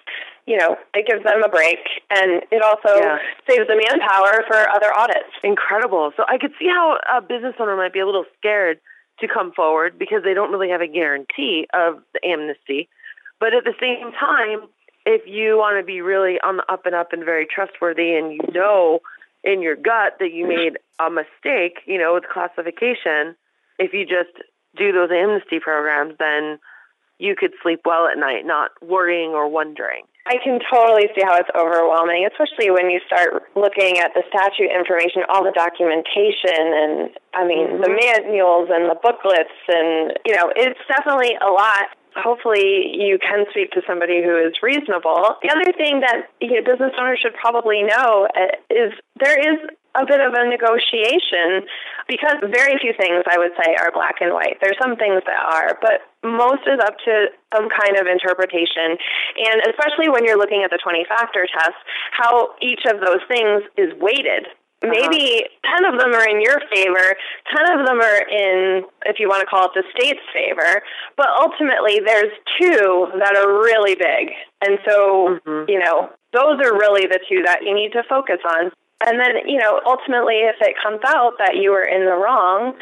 you 0.47 0.55
know, 0.55 0.77
it 0.93 1.05
gives 1.05 1.23
them 1.23 1.43
a 1.43 1.49
break 1.49 1.79
and 2.09 2.41
it 2.51 2.63
also 2.63 2.97
yeah. 2.97 3.17
saves 3.47 3.67
the 3.67 3.75
manpower 3.75 4.43
for 4.47 4.69
other 4.69 4.95
audits. 4.97 5.29
Incredible. 5.43 6.11
So 6.15 6.23
I 6.27 6.37
could 6.37 6.53
see 6.57 6.67
how 6.67 6.97
a 7.13 7.21
business 7.21 7.55
owner 7.59 7.75
might 7.75 7.91
be 7.91 7.99
a 7.99 8.05
little 8.05 8.25
scared 8.39 8.79
to 9.19 9.27
come 9.27 9.51
forward 9.51 9.99
because 9.99 10.23
they 10.23 10.33
don't 10.33 10.51
really 10.51 10.69
have 10.69 10.79
a 10.79 10.87
guarantee 10.87 11.67
of 11.73 12.01
the 12.13 12.25
amnesty. 12.25 12.87
But 13.39 13.53
at 13.53 13.65
the 13.65 13.73
same 13.79 14.13
time, 14.13 14.69
if 15.05 15.27
you 15.27 15.57
want 15.57 15.79
to 15.79 15.85
be 15.85 16.01
really 16.01 16.39
on 16.39 16.57
the 16.57 16.71
up 16.71 16.85
and 16.85 16.95
up 16.95 17.11
and 17.11 17.25
very 17.25 17.45
trustworthy 17.45 18.15
and 18.15 18.31
you 18.31 18.39
know 18.53 19.01
in 19.43 19.61
your 19.61 19.75
gut 19.75 20.17
that 20.19 20.33
you 20.33 20.47
made 20.47 20.77
a 20.99 21.09
mistake, 21.09 21.79
you 21.85 21.97
know, 21.97 22.13
with 22.15 22.23
classification, 22.31 23.35
if 23.79 23.93
you 23.93 24.05
just 24.05 24.35
do 24.75 24.91
those 24.91 25.09
amnesty 25.11 25.59
programs, 25.59 26.15
then 26.19 26.59
you 27.19 27.35
could 27.35 27.51
sleep 27.61 27.81
well 27.85 28.07
at 28.07 28.17
night, 28.17 28.45
not 28.45 28.71
worrying 28.81 29.31
or 29.31 29.47
wondering. 29.47 30.03
I 30.27 30.35
can 30.43 30.59
totally 30.67 31.07
see 31.15 31.23
how 31.23 31.39
it's 31.39 31.49
overwhelming, 31.55 32.27
especially 32.27 32.69
when 32.69 32.91
you 32.91 32.99
start 33.07 33.47
looking 33.55 33.97
at 34.03 34.11
the 34.11 34.23
statute 34.27 34.67
information, 34.67 35.23
all 35.31 35.47
the 35.47 35.55
documentation, 35.55 36.59
and 36.75 37.15
I 37.31 37.47
mean, 37.47 37.79
mm-hmm. 37.79 37.81
the 37.81 37.91
manuals 37.95 38.67
and 38.67 38.91
the 38.91 38.99
booklets, 38.99 39.55
and 39.71 40.19
you 40.27 40.35
know, 40.35 40.51
it's 40.51 40.79
definitely 40.91 41.39
a 41.39 41.47
lot. 41.47 41.95
Hopefully, 42.19 42.91
you 42.97 43.19
can 43.23 43.45
speak 43.51 43.71
to 43.71 43.81
somebody 43.87 44.19
who 44.19 44.35
is 44.35 44.59
reasonable. 44.61 45.37
The 45.39 45.53
other 45.53 45.71
thing 45.71 46.01
that 46.01 46.27
you 46.41 46.59
know, 46.59 46.63
business 46.65 46.91
owners 46.99 47.19
should 47.23 47.35
probably 47.39 47.83
know 47.83 48.27
uh, 48.27 48.59
is 48.69 48.91
there 49.23 49.39
is 49.39 49.63
a 49.97 50.05
bit 50.05 50.21
of 50.21 50.33
a 50.33 50.45
negotiation 50.45 51.65
because 52.07 52.37
very 52.53 52.77
few 52.79 52.93
things 52.93 53.25
I 53.25 53.37
would 53.37 53.51
say 53.57 53.75
are 53.75 53.91
black 53.91 54.21
and 54.21 54.33
white. 54.33 54.61
There's 54.61 54.77
some 54.81 54.95
things 54.95 55.21
that 55.25 55.41
are, 55.41 55.77
but 55.81 56.05
most 56.23 56.63
is 56.69 56.79
up 56.79 56.95
to 57.05 57.33
some 57.53 57.67
kind 57.67 57.97
of 57.97 58.05
interpretation. 58.05 58.95
And 59.41 59.57
especially 59.67 60.09
when 60.09 60.23
you're 60.23 60.37
looking 60.37 60.61
at 60.63 60.69
the 60.69 60.79
20 60.79 61.05
factor 61.09 61.47
test, 61.49 61.77
how 62.11 62.55
each 62.61 62.85
of 62.85 63.01
those 63.01 63.25
things 63.27 63.63
is 63.75 63.91
weighted. 63.99 64.47
Uh-huh. 64.83 64.93
Maybe 64.93 65.41
10 65.65 65.93
of 65.93 65.99
them 65.99 66.13
are 66.13 66.29
in 66.29 66.39
your 66.39 66.61
favor, 66.69 67.17
10 67.49 67.79
of 67.79 67.87
them 67.87 67.97
are 67.97 68.21
in, 68.29 68.85
if 69.09 69.17
you 69.17 69.27
want 69.27 69.41
to 69.41 69.49
call 69.49 69.65
it 69.65 69.71
the 69.73 69.83
state's 69.97 70.21
favor, 70.29 70.83
but 71.17 71.27
ultimately 71.41 71.97
there's 72.05 72.29
two 72.61 73.09
that 73.17 73.35
are 73.35 73.57
really 73.57 73.95
big. 73.95 74.37
And 74.61 74.77
so, 74.85 75.39
mm-hmm. 75.41 75.69
you 75.69 75.79
know, 75.79 76.13
those 76.31 76.61
are 76.61 76.77
really 76.77 77.07
the 77.09 77.19
two 77.27 77.41
that 77.45 77.63
you 77.63 77.73
need 77.73 77.91
to 77.93 78.03
focus 78.07 78.37
on. 78.45 78.71
And 79.05 79.19
then, 79.19 79.45
you 79.45 79.59
know, 79.59 79.79
ultimately, 79.85 80.41
if 80.49 80.57
it 80.61 80.75
comes 80.81 81.01
out 81.05 81.37
that 81.37 81.55
you 81.55 81.71
were 81.71 81.85
in 81.85 82.05
the 82.05 82.17
wrong, 82.17 82.73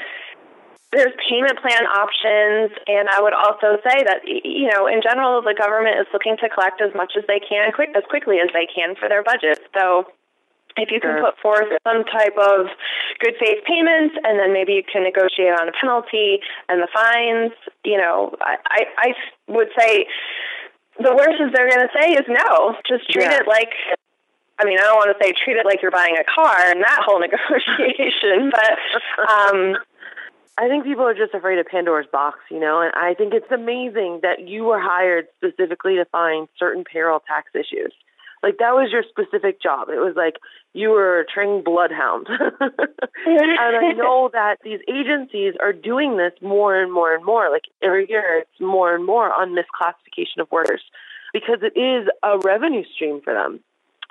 there's 0.95 1.12
payment 1.28 1.60
plan 1.60 1.84
options. 1.91 2.71
And 2.88 3.10
I 3.12 3.19
would 3.19 3.36
also 3.36 3.75
say 3.84 4.04
that, 4.08 4.23
you 4.23 4.71
know, 4.71 4.88
in 4.88 5.04
general, 5.04 5.41
the 5.41 5.56
government 5.58 5.99
is 5.99 6.08
looking 6.13 6.38
to 6.39 6.47
collect 6.47 6.80
as 6.80 6.95
much 6.95 7.13
as 7.17 7.28
they 7.28 7.43
can, 7.43 7.71
quick, 7.75 7.91
as 7.95 8.04
quickly 8.08 8.39
as 8.39 8.47
they 8.56 8.63
can 8.63 8.95
for 8.95 9.10
their 9.10 9.23
budget. 9.23 9.60
So 9.75 10.08
if 10.78 10.91
you 10.91 10.99
can 10.99 11.19
put 11.19 11.36
forth 11.39 11.67
some 11.84 12.04
type 12.08 12.36
of 12.39 12.67
good 13.19 13.36
faith 13.39 13.63
payments 13.67 14.15
and 14.23 14.39
then 14.39 14.51
maybe 14.51 14.73
you 14.73 14.84
can 14.84 15.04
negotiate 15.04 15.56
on 15.56 15.67
a 15.67 15.75
penalty 15.75 16.39
and 16.67 16.80
the 16.80 16.88
fines, 16.91 17.51
you 17.84 17.97
know, 17.97 18.36
I, 18.39 18.56
I, 18.67 18.80
I 18.97 19.08
would 19.51 19.71
say 19.78 20.08
the 20.99 21.12
worst 21.15 21.43
is 21.43 21.51
they're 21.51 21.69
going 21.69 21.88
to 21.88 21.93
say 21.95 22.15
is 22.15 22.28
no. 22.28 22.75
Just 22.88 23.10
treat 23.12 23.28
yeah. 23.28 23.39
it 23.43 23.47
like 23.47 23.71
I 24.60 24.65
mean, 24.65 24.80
I 24.80 24.84
don't 24.84 24.96
want 24.96 25.15
to 25.18 25.24
say 25.24 25.34
treat 25.34 25.58
it 25.58 25.65
like 25.65 25.82
you're 25.82 25.91
buying 25.91 26.15
a 26.15 26.24
car 26.24 26.56
and 26.72 26.82
that 26.82 27.02
whole 27.06 27.20
negotiation, 27.26 28.52
but 28.52 28.78
um, 29.30 29.76
I 30.58 30.70
think 30.70 30.86
people 30.86 31.04
are 31.04 31.13
just 31.13 31.34
afraid 31.34 31.60
of 31.60 31.65
Pandora's 31.65 32.08
box, 32.12 32.39
you 32.50 32.60
know, 32.60 32.82
and 32.82 32.94
I 32.96 33.13
think 33.13 33.34
it's 33.34 33.52
amazing 33.52 34.22
that 34.24 34.48
you 34.48 34.63
were 34.63 34.80
hired 34.80 35.28
specifically 35.38 35.96
to 35.96 36.06
find 36.06 36.48
certain 36.58 36.86
payroll 36.86 37.20
tax 37.20 37.52
issues. 37.54 37.94
Like 38.41 38.60
that 38.60 38.76
was 38.76 38.91
your 38.91 39.04
specific 39.04 39.62
job. 39.62 39.89
It 39.89 39.98
was 39.98 40.13
like 40.15 40.36
you 40.74 40.89
were 40.89 41.20
a 41.20 41.26
trained 41.26 41.63
bloodhound. 41.63 42.28
and 42.30 43.60
I 43.60 43.91
know 43.98 44.30
that 44.34 44.58
these 44.63 44.80
agencies 44.88 45.56
are 45.60 45.74
doing 45.74 46.15
this 46.18 46.34
more 46.41 46.80
and 46.80 46.94
more 46.94 47.15
and 47.15 47.26
more. 47.26 47.50
Like 47.50 47.63
every 47.82 48.08
year 48.08 48.39
it's 48.41 48.62
more 48.62 48.94
and 48.94 49.04
more 49.04 49.34
on 49.34 49.56
misclassification 49.56 50.41
of 50.41 50.52
workers 50.52 50.84
because 51.34 51.60
it 51.63 51.78
is 51.78 52.08
a 52.24 52.38
revenue 52.38 52.84
stream 52.94 53.20
for 53.22 53.34
them. 53.34 53.62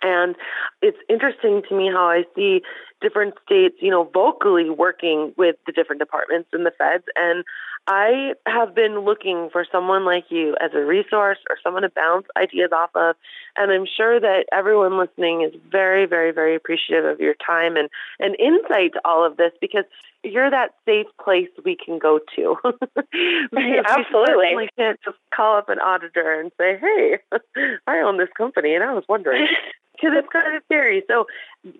And 0.04 0.36
it's 0.82 0.98
interesting 1.08 1.62
to 1.68 1.74
me 1.74 1.90
how 1.90 2.06
I 2.08 2.24
see 2.36 2.60
different 3.00 3.34
states, 3.44 3.76
you 3.80 3.90
know, 3.90 4.04
vocally 4.04 4.70
working 4.70 5.34
with 5.36 5.56
the 5.66 5.72
different 5.72 6.00
departments 6.00 6.50
and 6.52 6.64
the 6.64 6.70
feds. 6.70 7.04
And 7.16 7.44
I 7.86 8.32
have 8.46 8.74
been 8.74 9.00
looking 9.00 9.50
for 9.52 9.66
someone 9.70 10.06
like 10.06 10.24
you 10.30 10.56
as 10.60 10.70
a 10.74 10.80
resource 10.80 11.38
or 11.50 11.56
someone 11.62 11.82
to 11.82 11.90
bounce 11.90 12.26
ideas 12.36 12.70
off 12.72 12.90
of. 12.94 13.16
And 13.56 13.70
I'm 13.72 13.86
sure 13.86 14.20
that 14.20 14.46
everyone 14.52 14.98
listening 14.98 15.42
is 15.42 15.52
very, 15.70 16.06
very, 16.06 16.32
very 16.32 16.54
appreciative 16.54 17.04
of 17.04 17.20
your 17.20 17.34
time 17.46 17.76
and, 17.76 17.88
and 18.20 18.36
insight 18.38 18.94
to 18.94 19.00
all 19.04 19.26
of 19.26 19.36
this 19.36 19.52
because 19.60 19.84
you're 20.22 20.50
that 20.50 20.70
safe 20.86 21.06
place 21.22 21.48
we 21.64 21.76
can 21.76 21.98
go 21.98 22.20
to. 22.36 22.56
Absolutely. 23.54 24.56
We 24.56 24.68
can't 24.78 24.98
just 25.04 25.18
call 25.34 25.58
up 25.58 25.68
an 25.68 25.78
auditor 25.78 26.40
and 26.40 26.50
say, 26.58 26.78
hey, 26.80 27.18
I 27.86 27.98
own 27.98 28.16
this 28.16 28.30
company 28.36 28.74
and 28.74 28.82
I 28.82 28.94
was 28.94 29.04
wondering. 29.08 29.46
Because 29.94 30.10
it's 30.18 30.28
kind 30.32 30.56
of 30.56 30.62
scary. 30.66 31.02
So, 31.08 31.26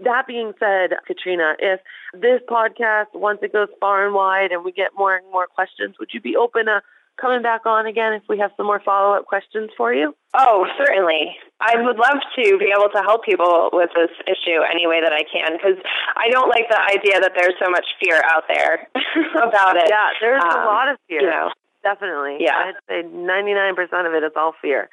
that 0.03 0.27
being 0.27 0.53
said, 0.59 0.97
Katrina, 1.07 1.55
if 1.59 1.81
this 2.15 2.41
podcast, 2.49 3.13
once 3.13 3.41
it 3.43 3.53
goes 3.53 3.69
far 3.81 4.07
and 4.07 4.15
wide 4.15 4.53
and 4.53 4.65
we 4.65 4.73
get 4.73 4.93
more 4.97 5.15
and 5.17 5.27
more 5.31 5.47
questions, 5.47 5.97
would 5.99 6.11
you 6.13 6.21
be 6.21 6.37
open 6.37 6.67
to 6.67 6.81
coming 7.21 7.43
back 7.43 7.67
on 7.67 7.87
again 7.87 8.13
if 8.15 8.23
we 8.29 8.39
have 8.39 8.51
some 8.57 8.67
more 8.67 8.81
follow 8.81 9.15
up 9.15 9.27
questions 9.27 9.71
for 9.77 9.93
you? 9.93 10.15
Oh, 10.35 10.67
certainly. 10.79 11.37
I 11.61 11.77
would 11.77 11.97
love 11.97 12.19
to 12.37 12.59
be 12.59 12.73
able 12.75 12.89
to 12.91 13.03
help 13.03 13.25
people 13.25 13.71
with 13.73 13.91
this 13.95 14.11
issue 14.27 14.63
any 14.71 14.87
way 14.87 15.01
that 15.01 15.13
I 15.13 15.23
can 15.23 15.57
because 15.57 15.79
I 16.17 16.29
don't 16.31 16.49
like 16.49 16.69
the 16.71 16.81
idea 16.81 17.21
that 17.21 17.33
there's 17.37 17.55
so 17.63 17.71
much 17.71 17.87
fear 18.03 18.21
out 18.25 18.45
there 18.49 18.89
about 19.43 19.77
it. 19.77 19.87
Yeah, 19.89 20.09
there's 20.21 20.43
um, 20.43 20.63
a 20.63 20.65
lot 20.65 20.89
of 20.89 20.99
fear. 21.09 21.21
You 21.21 21.31
know, 21.31 21.51
Definitely. 21.85 22.39
Yeah. 22.41 22.73
I'd 22.73 22.81
say 22.89 23.03
99% 23.03 23.77
of 24.07 24.15
it 24.15 24.25
is 24.25 24.33
all 24.35 24.55
fear. 24.61 24.89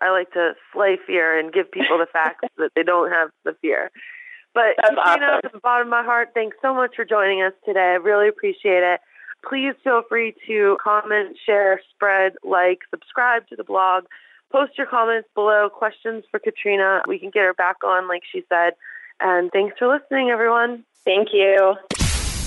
I 0.00 0.10
like 0.10 0.30
to 0.32 0.52
slay 0.72 0.98
fear 1.06 1.38
and 1.38 1.52
give 1.52 1.70
people 1.70 1.98
the 1.98 2.06
facts 2.12 2.48
that 2.58 2.70
they 2.74 2.82
don't 2.82 3.10
have 3.10 3.30
the 3.44 3.54
fear. 3.60 3.90
But 4.54 4.76
That's 4.76 4.94
Katrina, 4.94 5.26
awesome. 5.26 5.40
from 5.42 5.50
the 5.54 5.60
bottom 5.60 5.86
of 5.88 5.90
my 5.90 6.02
heart, 6.02 6.30
thanks 6.34 6.56
so 6.60 6.74
much 6.74 6.94
for 6.96 7.04
joining 7.04 7.42
us 7.42 7.52
today. 7.64 7.80
I 7.80 8.02
really 8.02 8.28
appreciate 8.28 8.82
it. 8.82 9.00
Please 9.48 9.74
feel 9.82 10.02
free 10.08 10.34
to 10.46 10.76
comment, 10.82 11.36
share, 11.44 11.80
spread, 11.94 12.34
like, 12.44 12.80
subscribe 12.90 13.46
to 13.48 13.56
the 13.56 13.64
blog. 13.64 14.04
Post 14.52 14.72
your 14.76 14.86
comments 14.86 15.28
below, 15.34 15.68
questions 15.72 16.24
for 16.30 16.38
Katrina. 16.38 17.02
We 17.08 17.18
can 17.18 17.30
get 17.30 17.40
her 17.42 17.54
back 17.54 17.76
on, 17.84 18.06
like 18.08 18.22
she 18.30 18.44
said. 18.48 18.74
And 19.18 19.50
thanks 19.50 19.78
for 19.78 19.88
listening, 19.88 20.30
everyone. 20.30 20.84
Thank 21.04 21.28
you. 21.32 21.74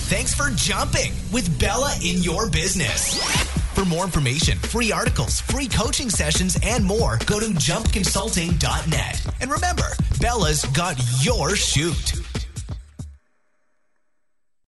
Thanks 0.07 0.35
for 0.35 0.49
jumping 0.55 1.13
with 1.33 1.59
Bella 1.59 1.93
in 2.05 2.21
your 2.21 2.49
business. 2.49 3.44
For 3.75 3.83
more 3.83 4.05
information, 4.05 4.57
free 4.57 4.93
articles, 4.93 5.41
free 5.41 5.67
coaching 5.67 6.09
sessions, 6.09 6.57
and 6.63 6.85
more, 6.85 7.19
go 7.25 7.41
to 7.41 7.47
jumpconsulting.net. 7.47 9.27
And 9.41 9.51
remember, 9.51 9.87
Bella's 10.21 10.63
got 10.67 10.95
your 11.21 11.57
chute. 11.57 12.24